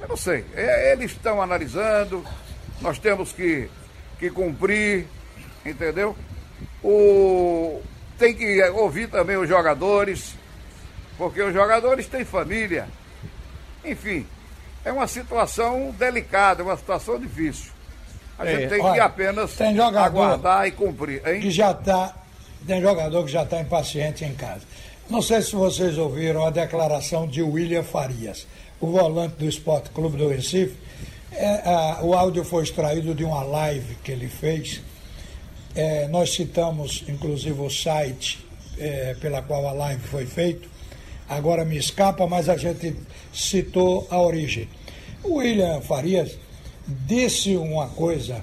Eu 0.00 0.08
não 0.08 0.16
sei. 0.16 0.44
É, 0.54 0.92
eles 0.92 1.12
estão 1.12 1.42
analisando, 1.42 2.24
nós 2.80 2.98
temos 2.98 3.32
que, 3.32 3.68
que 4.18 4.30
cumprir, 4.30 5.06
entendeu? 5.64 6.16
O, 6.82 7.80
tem 8.18 8.34
que 8.34 8.62
ouvir 8.70 9.08
também 9.08 9.36
os 9.36 9.48
jogadores, 9.48 10.34
porque 11.16 11.42
os 11.42 11.52
jogadores 11.52 12.06
têm 12.06 12.24
família. 12.24 12.86
Enfim, 13.84 14.26
é 14.84 14.92
uma 14.92 15.06
situação 15.08 15.94
delicada, 15.98 16.62
é 16.62 16.64
uma 16.64 16.76
situação 16.76 17.18
difícil. 17.18 17.72
A 18.38 18.46
É, 18.46 18.50
gente 18.56 18.68
tem 18.68 18.78
que 18.78 18.84
olha, 18.86 19.04
apenas 19.04 19.52
tem 19.54 19.78
aguardar 19.80 20.66
e 20.66 20.70
cumprir. 20.70 21.26
Hein? 21.26 21.40
que 21.40 21.50
já 21.50 21.72
está, 21.72 22.14
tem 22.66 22.80
jogador 22.80 23.24
que 23.24 23.30
já 23.32 23.42
está 23.42 23.60
impaciente 23.60 24.24
em 24.24 24.34
casa. 24.34 24.62
Não 25.10 25.22
sei 25.22 25.42
se 25.42 25.56
vocês 25.56 25.98
ouviram 25.98 26.46
a 26.46 26.50
declaração 26.50 27.26
de 27.26 27.42
William 27.42 27.82
Farias, 27.82 28.46
o 28.80 28.86
volante 28.86 29.36
do 29.36 29.48
Esporte 29.48 29.90
Clube 29.90 30.16
do 30.16 30.28
Recife. 30.28 30.74
É, 31.32 31.46
a- 31.68 32.00
o 32.02 32.14
áudio 32.14 32.44
foi 32.44 32.62
extraído 32.64 33.14
de 33.14 33.24
uma 33.24 33.42
live 33.42 33.96
que 34.02 34.12
ele 34.12 34.28
fez. 34.28 34.80
É, 35.74 36.08
nós 36.08 36.30
citamos, 36.34 37.04
inclusive, 37.08 37.60
o 37.60 37.70
site 37.70 38.38
é, 38.78 39.14
pela 39.20 39.42
qual 39.42 39.66
a 39.68 39.72
live 39.72 40.02
foi 40.02 40.26
feita. 40.26 40.66
Agora 41.28 41.64
me 41.64 41.76
escapa, 41.76 42.26
mas 42.26 42.48
a 42.48 42.56
gente 42.56 42.96
citou 43.32 44.06
a 44.10 44.20
origem. 44.20 44.68
O 45.22 45.34
William 45.36 45.80
Farias 45.80 46.38
disse 46.86 47.56
uma 47.56 47.88
coisa 47.88 48.42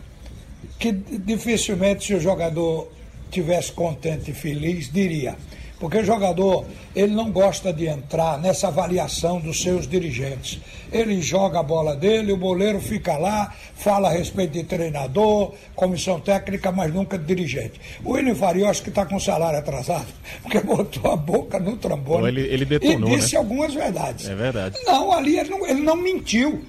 que 0.78 0.92
dificilmente 0.92 2.06
se 2.06 2.14
o 2.14 2.20
jogador 2.20 2.92
tivesse 3.32 3.72
contente 3.72 4.32
e 4.32 4.34
feliz 4.34 4.92
diria. 4.92 5.36
Porque 5.80 5.98
o 5.98 6.06
jogador, 6.06 6.66
ele 6.96 7.14
não 7.14 7.30
gosta 7.32 7.74
de 7.74 7.86
entrar 7.86 8.40
nessa 8.40 8.70
avaliação 8.70 9.40
dos 9.42 9.62
seus 9.62 9.86
dirigentes. 9.86 10.60
Ele 10.92 11.22
joga 11.22 11.60
a 11.60 11.64
bola 11.64 11.96
dele, 11.96 12.32
o 12.32 12.38
boleiro 12.38 12.80
fica 12.80 13.18
lá, 13.18 13.54
fala 13.76 14.08
a 14.08 14.12
respeito 14.12 14.54
de 14.54 14.64
treinador, 14.64 15.54
comissão 15.76 16.20
técnica, 16.20 16.72
mas 16.72 16.94
nunca 16.94 17.18
de 17.18 17.26
dirigente. 17.26 17.80
O 18.06 18.14
William 18.14 18.36
acho 18.70 18.84
que 18.84 18.90
está 18.90 19.06
com 19.06 19.18
o 19.18 19.20
salário 19.20 19.60
atrasado, 19.60 20.08
porque 20.42 20.62
botou 20.62 21.12
a 21.12 21.16
boca 21.18 21.60
no 21.60 21.76
trombone. 21.76 22.22
Ou 22.22 22.28
ele- 22.30 22.42
ele 22.48 22.64
detonou, 22.66 23.10
E 23.10 23.16
disse 23.18 23.34
né? 23.34 23.40
algumas 23.40 23.74
verdades. 23.74 24.30
É 24.30 24.36
verdade. 24.36 24.78
Não, 24.86 25.12
ali 25.12 25.38
ele 25.38 25.50
não, 25.50 25.68
ele 25.68 25.82
não 25.82 25.96
mentiu. 25.98 26.64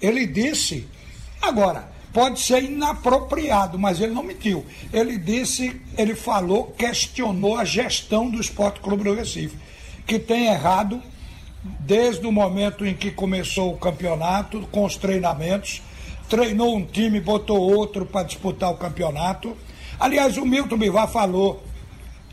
Ele 0.00 0.26
disse. 0.26 0.86
Agora, 1.40 1.88
pode 2.16 2.40
ser 2.40 2.64
inapropriado, 2.64 3.78
mas 3.78 4.00
ele 4.00 4.14
não 4.14 4.22
mentiu. 4.22 4.64
Ele 4.90 5.18
disse, 5.18 5.78
ele 5.98 6.14
falou, 6.14 6.68
questionou 6.68 7.58
a 7.58 7.64
gestão 7.66 8.30
do 8.30 8.40
Esporte 8.40 8.80
Clube 8.80 9.04
do 9.04 9.12
Recife, 9.12 9.54
que 10.06 10.18
tem 10.18 10.46
errado 10.46 11.02
desde 11.62 12.26
o 12.26 12.32
momento 12.32 12.86
em 12.86 12.94
que 12.94 13.10
começou 13.10 13.70
o 13.70 13.76
campeonato, 13.76 14.66
com 14.72 14.86
os 14.86 14.96
treinamentos, 14.96 15.82
treinou 16.26 16.74
um 16.74 16.86
time, 16.86 17.20
botou 17.20 17.58
outro 17.58 18.06
para 18.06 18.22
disputar 18.22 18.70
o 18.70 18.78
campeonato. 18.78 19.54
Aliás, 20.00 20.38
o 20.38 20.46
Milton 20.46 20.78
Bivar 20.78 21.08
falou 21.08 21.62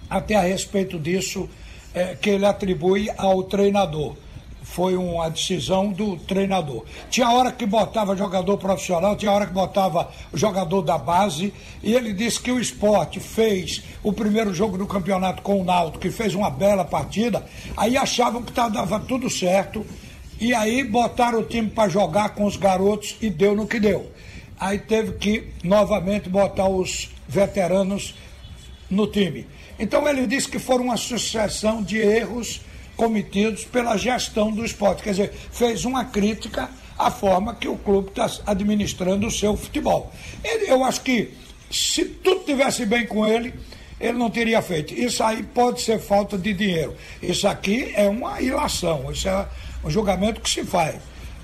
até 0.10 0.36
a 0.36 0.44
respeito 0.44 0.98
disso, 0.98 1.50
eh, 1.94 2.16
que 2.22 2.30
ele 2.30 2.46
atribui 2.46 3.10
ao 3.18 3.44
treinador. 3.44 4.16
Foi 4.64 4.96
uma 4.96 5.30
decisão 5.30 5.92
do 5.92 6.18
treinador. 6.18 6.84
Tinha 7.10 7.30
hora 7.30 7.52
que 7.52 7.66
botava 7.66 8.16
jogador 8.16 8.58
profissional, 8.58 9.16
tinha 9.16 9.32
hora 9.32 9.46
que 9.46 9.54
botava 9.54 10.10
jogador 10.34 10.82
da 10.82 10.98
base, 10.98 11.54
e 11.84 11.94
ele 11.94 12.14
disse 12.14 12.40
que 12.40 12.52
o 12.52 12.60
esporte 12.60 13.20
fez 13.20 13.84
o 14.02 14.12
primeiro 14.12 14.54
jogo 14.54 14.78
do 14.78 14.88
campeonato 14.88 15.42
com 15.42 15.62
o 15.62 15.64
Náutico, 15.64 16.00
que 16.00 16.10
fez 16.10 16.34
uma 16.34 16.50
bela 16.50 16.84
partida, 16.84 17.46
aí 17.78 17.96
achavam 17.98 18.42
que 18.42 18.52
estava 18.52 19.00
tudo 19.02 19.30
certo, 19.30 19.86
e 20.40 20.54
aí 20.54 20.84
botaram 20.84 21.40
o 21.40 21.44
time 21.44 21.70
para 21.70 21.90
jogar 21.90 22.30
com 22.30 22.46
os 22.46 22.58
garotos 22.58 23.16
e 23.22 23.30
deu 23.30 23.56
no 23.56 23.68
que 23.68 23.80
deu. 23.80 24.12
Aí 24.60 24.80
teve 24.80 25.14
que 25.14 25.50
novamente 25.64 26.30
botar 26.30 26.68
os 26.68 27.10
veteranos 27.28 28.16
no 28.90 29.08
time. 29.08 29.46
Então 29.78 30.08
ele 30.08 30.26
disse 30.26 30.48
que 30.48 30.60
foram 30.60 30.86
uma 30.86 30.98
sucessão 30.98 31.82
de 31.84 31.98
erros 31.98 32.62
cometidos 32.96 33.66
pela 33.66 33.98
gestão 33.98 34.52
do 34.52 34.64
esporte. 34.66 35.04
Quer 35.04 35.12
dizer, 35.12 35.34
fez 35.52 35.86
uma 35.86 36.06
crítica 36.06 36.70
à 36.98 37.10
forma 37.10 37.56
que 37.56 37.68
o 37.68 37.78
clube 37.78 38.10
está 38.10 38.30
administrando 38.46 39.28
o 39.28 39.32
seu 39.32 39.56
futebol. 39.58 40.12
Ele- 40.44 40.70
eu 40.70 40.84
acho 40.84 41.02
que 41.02 41.34
se 41.72 42.06
tudo 42.06 42.44
tivesse 42.46 42.86
bem 42.86 43.06
com 43.08 43.26
ele, 43.26 43.54
ele 44.00 44.18
não 44.18 44.30
teria 44.30 44.62
feito. 44.62 44.94
Isso 44.94 45.24
aí 45.24 45.42
pode 45.44 45.82
ser 45.82 46.00
falta 46.00 46.38
de 46.38 46.54
dinheiro. 46.54 46.96
Isso 47.22 47.48
aqui 47.48 47.92
é 47.96 48.08
uma 48.08 48.40
ilação, 48.42 49.12
isso 49.12 49.28
é 49.28 49.48
um 49.84 49.90
julgamento 49.90 50.40
que 50.42 50.50
se 50.50 50.64
faz. 50.64 50.96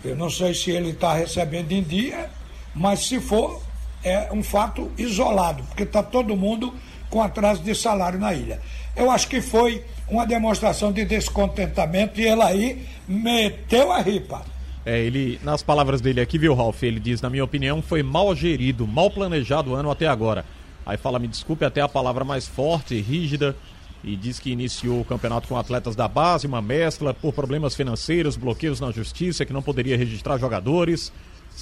Eu 0.03 0.15
não 0.15 0.29
sei 0.29 0.53
se 0.53 0.71
ele 0.71 0.91
está 0.91 1.13
recebendo 1.13 1.71
em 1.71 1.81
dia, 1.83 2.29
mas 2.75 3.07
se 3.07 3.19
for, 3.19 3.61
é 4.03 4.29
um 4.31 4.43
fato 4.43 4.89
isolado, 4.97 5.63
porque 5.63 5.83
está 5.83 6.01
todo 6.03 6.35
mundo 6.37 6.73
com 7.09 7.21
atraso 7.21 7.61
de 7.63 7.73
salário 7.73 8.19
na 8.19 8.33
ilha. 8.33 8.61
Eu 8.99 9.09
acho 9.09 9.29
que 9.29 9.39
foi 9.39 9.81
uma 10.09 10.27
demonstração 10.27 10.91
de 10.91 11.05
descontentamento 11.05 12.19
e 12.19 12.27
ele 12.27 12.41
aí 12.41 12.85
meteu 13.07 13.93
a 13.93 14.01
ripa. 14.01 14.43
É, 14.85 14.99
ele, 14.99 15.39
nas 15.41 15.63
palavras 15.63 16.01
dele 16.01 16.19
aqui, 16.19 16.37
viu, 16.37 16.53
Ralf? 16.53 16.83
Ele 16.83 16.99
diz, 16.99 17.21
na 17.21 17.29
minha 17.29 17.45
opinião, 17.45 17.81
foi 17.81 18.03
mal 18.03 18.35
gerido, 18.35 18.85
mal 18.85 19.09
planejado 19.09 19.71
o 19.71 19.75
ano 19.75 19.89
até 19.89 20.05
agora. 20.05 20.43
Aí 20.85 20.97
fala, 20.97 21.17
me 21.17 21.29
desculpe, 21.29 21.63
até 21.63 21.79
a 21.79 21.87
palavra 21.87 22.25
mais 22.25 22.45
forte, 22.45 22.99
rígida, 22.99 23.55
e 24.03 24.17
diz 24.17 24.37
que 24.37 24.51
iniciou 24.51 24.99
o 24.99 25.05
campeonato 25.05 25.47
com 25.47 25.55
atletas 25.55 25.95
da 25.95 26.07
base, 26.07 26.45
uma 26.45 26.61
mescla 26.61 27.13
por 27.13 27.33
problemas 27.33 27.75
financeiros, 27.75 28.35
bloqueios 28.35 28.81
na 28.81 28.91
justiça, 28.91 29.45
que 29.45 29.53
não 29.53 29.61
poderia 29.61 29.95
registrar 29.95 30.37
jogadores. 30.37 31.13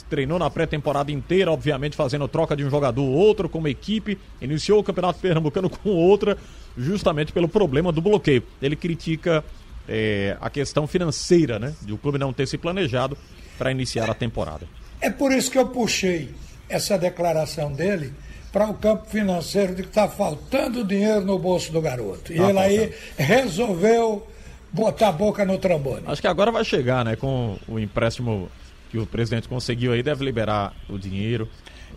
Treinou 0.10 0.38
na 0.38 0.50
pré-temporada 0.50 1.12
inteira, 1.12 1.52
obviamente 1.52 1.96
fazendo 1.96 2.28
troca 2.28 2.56
de 2.56 2.64
um 2.64 2.70
jogador 2.70 3.02
ou 3.02 3.12
outro 3.12 3.50
como 3.50 3.68
equipe. 3.68 4.18
Iniciou 4.42 4.80
o 4.80 4.84
campeonato 4.84 5.20
pernambucano 5.20 5.70
com 5.72 5.90
outra, 5.90 6.38
justamente 6.78 7.32
pelo 7.32 7.48
problema 7.48 7.92
do 7.92 8.02
bloqueio. 8.02 8.44
Ele 8.62 8.76
critica 8.76 9.44
é, 9.88 10.38
a 10.40 10.50
questão 10.50 10.86
financeira, 10.88 11.58
né? 11.58 11.74
De 11.82 11.94
o 11.94 11.98
clube 11.98 12.18
não 12.18 12.32
ter 12.32 12.48
se 12.48 12.58
planejado 12.58 13.18
para 13.58 13.72
iniciar 13.72 14.10
a 14.10 14.14
temporada. 14.14 14.68
É 15.02 15.10
por 15.10 15.32
isso 15.32 15.50
que 15.50 15.58
eu 15.58 15.68
puxei 15.68 16.30
essa 16.70 16.98
declaração 16.98 17.72
dele 17.72 18.14
para 18.52 18.68
o 18.70 18.74
campo 18.74 19.06
financeiro 19.08 19.76
de 19.76 19.84
que 19.84 19.90
está 19.90 20.08
faltando 20.08 20.84
dinheiro 20.84 21.22
no 21.22 21.38
bolso 21.38 21.72
do 21.72 21.82
garoto. 21.82 22.34
E 22.34 22.40
ah, 22.40 22.50
ele 22.50 22.60
aí 22.60 22.94
resolveu 23.18 24.26
botar 24.72 25.10
a 25.10 25.12
boca 25.12 25.46
no 25.46 25.58
trombone. 25.58 26.04
Acho 26.08 26.22
que 26.22 26.28
agora 26.28 26.52
vai 26.52 26.64
chegar, 26.64 27.06
né? 27.06 27.16
Com 27.16 27.58
o 27.68 27.80
empréstimo 27.80 28.50
que 28.90 28.98
o 28.98 29.06
presidente 29.06 29.48
conseguiu 29.48 29.94
aí, 29.94 30.02
deve 30.02 30.24
liberar 30.24 30.74
o 30.90 30.98
dinheiro. 30.98 31.50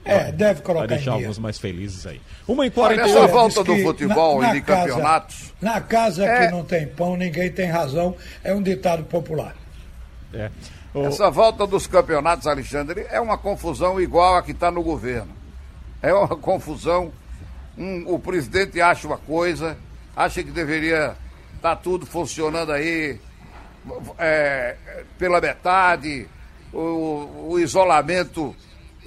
É, 0.04 0.24
vai, 0.24 0.32
deve 0.32 0.62
colocar. 0.62 0.86
Vai 0.86 0.96
deixar 0.96 1.12
alguns 1.12 1.38
mais 1.38 1.58
felizes 1.58 2.06
aí. 2.06 2.20
Uma 2.46 2.66
em 2.66 2.70
48. 2.70 3.18
Essa 3.18 3.26
volta 3.26 3.64
do 3.64 3.76
futebol 3.78 4.40
na, 4.40 4.48
na 4.48 4.54
e 4.54 4.60
de 4.60 4.66
casa, 4.66 4.88
campeonatos. 4.88 5.54
Na 5.60 5.80
casa 5.80 6.24
é... 6.24 6.46
que 6.46 6.52
não 6.52 6.64
tem 6.64 6.86
pão, 6.86 7.16
ninguém 7.16 7.50
tem 7.50 7.68
razão. 7.68 8.16
É 8.42 8.54
um 8.54 8.62
ditado 8.62 9.04
popular. 9.04 9.54
É. 10.32 10.50
O... 10.94 11.06
Essa 11.06 11.30
volta 11.30 11.66
dos 11.66 11.86
campeonatos, 11.86 12.46
Alexandre, 12.46 13.06
é 13.10 13.20
uma 13.20 13.38
confusão 13.38 14.00
igual 14.00 14.36
a 14.36 14.42
que 14.42 14.52
está 14.52 14.70
no 14.70 14.82
governo. 14.82 15.32
É 16.02 16.12
uma 16.12 16.28
confusão. 16.36 17.12
Um, 17.76 18.14
o 18.14 18.18
presidente 18.18 18.80
acha 18.80 19.06
uma 19.06 19.18
coisa, 19.18 19.76
acha 20.16 20.42
que 20.42 20.50
deveria 20.50 21.16
estar 21.56 21.76
tá 21.76 21.76
tudo 21.76 22.04
funcionando 22.04 22.72
aí 22.72 23.18
é, 24.18 24.76
pela 25.18 25.40
metade, 25.40 26.28
o, 26.72 27.48
o 27.50 27.58
isolamento 27.58 28.54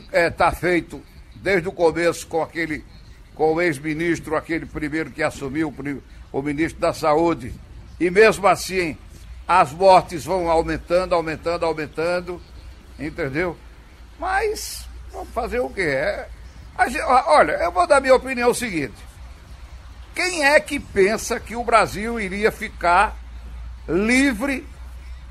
está 0.06 0.18
é, 0.18 0.30
tá 0.30 0.52
feito 0.52 1.02
desde 1.36 1.68
o 1.68 1.72
começo 1.72 2.28
com 2.28 2.42
aquele, 2.42 2.84
com 3.36 3.54
o 3.54 3.62
ex-ministro, 3.62 4.36
aquele 4.36 4.66
primeiro 4.66 5.12
que 5.12 5.24
assumiu, 5.24 5.74
o 6.32 6.42
ministro 6.42 6.80
da 6.80 6.94
Saúde. 6.94 7.54
E 8.00 8.10
mesmo 8.10 8.48
assim, 8.48 8.98
as 9.48 9.72
mortes 9.72 10.26
vão 10.26 10.50
aumentando, 10.50 11.14
aumentando, 11.14 11.66
aumentando, 11.66 12.42
entendeu? 13.00 13.58
Mas, 14.20 14.88
vamos 15.12 15.30
fazer 15.30 15.60
o 15.60 15.70
quê? 15.70 15.82
É, 15.82 16.28
Gente, 16.88 17.02
olha, 17.02 17.52
eu 17.54 17.72
vou 17.72 17.86
dar 17.86 18.02
minha 18.02 18.16
opinião 18.16 18.50
o 18.50 18.56
seguinte. 18.56 18.96
Quem 20.16 20.46
é 20.46 20.60
que 20.60 20.80
pensa 20.80 21.40
que 21.40 21.56
o 21.56 21.64
Brasil 21.64 22.20
iria 22.20 22.52
ficar 22.52 23.16
livre 23.88 24.66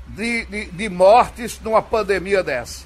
de, 0.07 0.45
de, 0.45 0.65
de 0.65 0.89
mortes 0.89 1.59
numa 1.61 1.81
pandemia 1.81 2.43
dessa? 2.43 2.85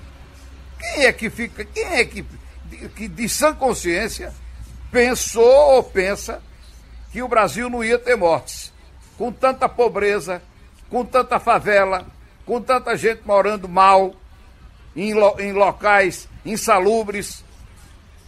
Quem 0.79 1.05
é 1.05 1.11
que 1.11 1.29
fica, 1.29 1.65
quem 1.65 1.83
é 1.83 2.05
que 2.05 2.25
de, 2.65 2.89
que 2.89 3.07
de 3.07 3.29
sã 3.29 3.53
consciência 3.53 4.33
pensou 4.91 5.75
ou 5.75 5.83
pensa 5.83 6.41
que 7.11 7.21
o 7.21 7.27
Brasil 7.27 7.69
não 7.69 7.83
ia 7.83 7.97
ter 7.97 8.15
mortes? 8.15 8.71
Com 9.17 9.31
tanta 9.31 9.67
pobreza, 9.67 10.41
com 10.89 11.03
tanta 11.03 11.39
favela, 11.39 12.05
com 12.45 12.61
tanta 12.61 12.95
gente 12.95 13.21
morando 13.25 13.67
mal, 13.67 14.13
em, 14.95 15.13
lo, 15.13 15.39
em 15.39 15.51
locais 15.51 16.27
insalubres, 16.45 17.43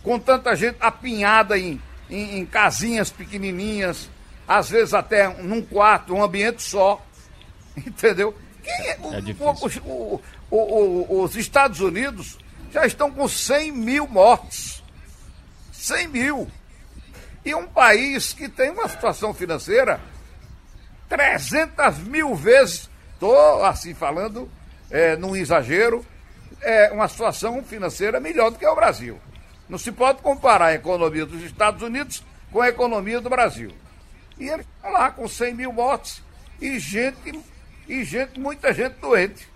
com 0.04 0.20
tanta 0.20 0.56
gente 0.56 0.78
apinhada 0.80 1.58
em, 1.58 1.82
em, 2.10 2.40
em 2.40 2.46
casinhas 2.46 3.10
pequenininhas, 3.10 4.10
às 4.48 4.70
vezes 4.70 4.94
até 4.94 5.28
num 5.42 5.62
quarto, 5.62 6.14
um 6.14 6.24
ambiente 6.24 6.62
só, 6.62 7.04
entendeu? 7.78 8.36
É, 8.70 8.92
é 8.92 8.98
o, 9.00 10.22
o, 10.50 10.56
o, 10.56 11.24
os 11.24 11.36
Estados 11.36 11.80
Unidos 11.80 12.38
já 12.72 12.86
estão 12.86 13.12
com 13.12 13.28
100 13.28 13.72
mil 13.72 14.08
mortes. 14.08 14.84
100 15.72 16.08
mil. 16.08 16.48
E 17.44 17.56
um 17.56 17.68
país 17.68 18.34
que 18.34 18.48
tem 18.48 18.70
uma 18.70 18.88
situação 18.88 19.34
financeira 19.34 20.00
300 21.08 21.98
mil 22.00 22.36
vezes, 22.36 22.90
estou 23.14 23.64
assim 23.66 23.94
falando, 23.94 24.50
é, 24.92 25.16
num 25.16 25.36
exagero, 25.36 26.06
é 26.62 26.92
uma 26.92 27.08
situação 27.08 27.64
financeira 27.64 28.20
melhor 28.20 28.52
do 28.52 28.60
que 28.60 28.68
o 28.68 28.76
Brasil. 28.76 29.20
Não 29.68 29.78
se 29.78 29.92
pode 29.92 30.22
comparar 30.22 30.68
a 30.68 30.74
economia 30.74 31.26
dos 31.26 31.42
Estados 31.42 31.82
Unidos 31.82 32.24
com 32.52 32.62
a 32.62 32.70
economia 32.70 33.20
do 33.22 33.30
Brasil. 33.30 33.72
E 34.38 34.48
eles 34.48 34.66
estão 34.76 34.92
lá 34.92 35.12
com 35.12 35.28
100 35.28 35.54
mil 35.54 35.74
mortes 35.74 36.22
e 36.62 36.78
gente, 36.80 37.40
e 37.90 38.04
gente, 38.04 38.40
muita 38.40 38.72
gente 38.72 38.94
doente. 39.02 39.50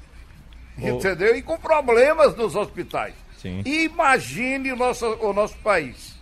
Oh. 0.81 0.87
Entendeu? 0.87 1.35
E 1.35 1.41
com 1.41 1.57
problemas 1.57 2.35
nos 2.35 2.55
hospitais. 2.55 3.13
Sim. 3.39 3.61
Imagine 3.63 4.71
o 4.71 4.75
nosso, 4.75 5.05
o 5.05 5.31
nosso 5.31 5.55
país. 5.57 6.15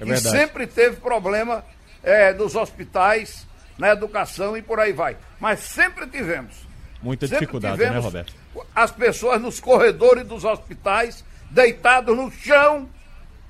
É 0.00 0.04
que 0.04 0.16
sempre 0.16 0.66
teve 0.66 0.96
problema 0.96 1.64
é, 2.02 2.32
nos 2.32 2.56
hospitais, 2.56 3.46
na 3.76 3.90
educação 3.90 4.56
e 4.56 4.62
por 4.62 4.80
aí 4.80 4.92
vai. 4.92 5.16
Mas 5.38 5.60
sempre 5.60 6.06
tivemos. 6.06 6.54
Muita 7.02 7.26
sempre 7.26 7.40
dificuldade, 7.40 7.78
né, 7.78 7.98
Roberto? 7.98 8.34
As 8.74 8.90
pessoas 8.90 9.40
nos 9.40 9.60
corredores 9.60 10.26
dos 10.26 10.44
hospitais, 10.44 11.24
deitados 11.50 12.16
no 12.16 12.30
chão, 12.30 12.88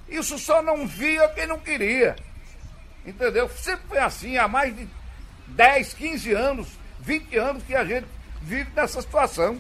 isso 0.09 0.39
só 0.39 0.63
não 0.63 0.87
via 0.87 1.29
quem 1.29 1.47
não 1.47 1.59
queria. 1.59 2.17
Entendeu? 3.07 3.49
Sempre 3.51 3.87
foi 3.89 3.99
assim, 3.99 4.37
há 4.37 4.49
mais 4.49 4.75
de 4.75 4.89
10, 5.49 5.95
15 5.95 6.33
anos, 6.33 6.69
20 7.05 7.37
anos 7.37 7.63
que 7.63 7.75
a 7.75 7.85
gente 7.85 8.07
vive 8.43 8.71
nessa 8.75 9.01
situação. 9.01 9.59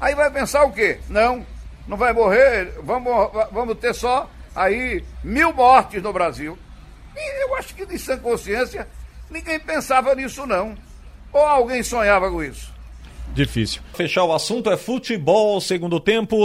Aí 0.00 0.14
vai 0.14 0.30
pensar 0.30 0.64
o 0.64 0.72
quê? 0.72 0.98
Não, 1.08 1.46
não 1.86 1.96
vai 1.96 2.12
morrer, 2.12 2.74
vamos, 2.82 3.30
vamos 3.52 3.78
ter 3.78 3.94
só 3.94 4.28
aí 4.54 5.04
mil 5.22 5.52
mortes 5.52 6.02
no 6.02 6.12
Brasil. 6.12 6.58
E 7.16 7.44
eu 7.44 7.54
acho 7.56 7.74
que 7.74 7.86
de 7.86 7.98
sã 7.98 8.18
consciência 8.18 8.88
ninguém 9.30 9.58
pensava 9.58 10.14
nisso 10.14 10.46
não. 10.46 10.74
Ou 11.32 11.46
alguém 11.46 11.82
sonhava 11.82 12.30
com 12.30 12.42
isso? 12.42 12.72
Difícil. 13.32 13.80
Fechar 13.94 14.24
o 14.24 14.32
assunto 14.32 14.70
é 14.70 14.76
futebol, 14.76 15.60
segundo 15.60 15.98
tempo. 15.98 16.44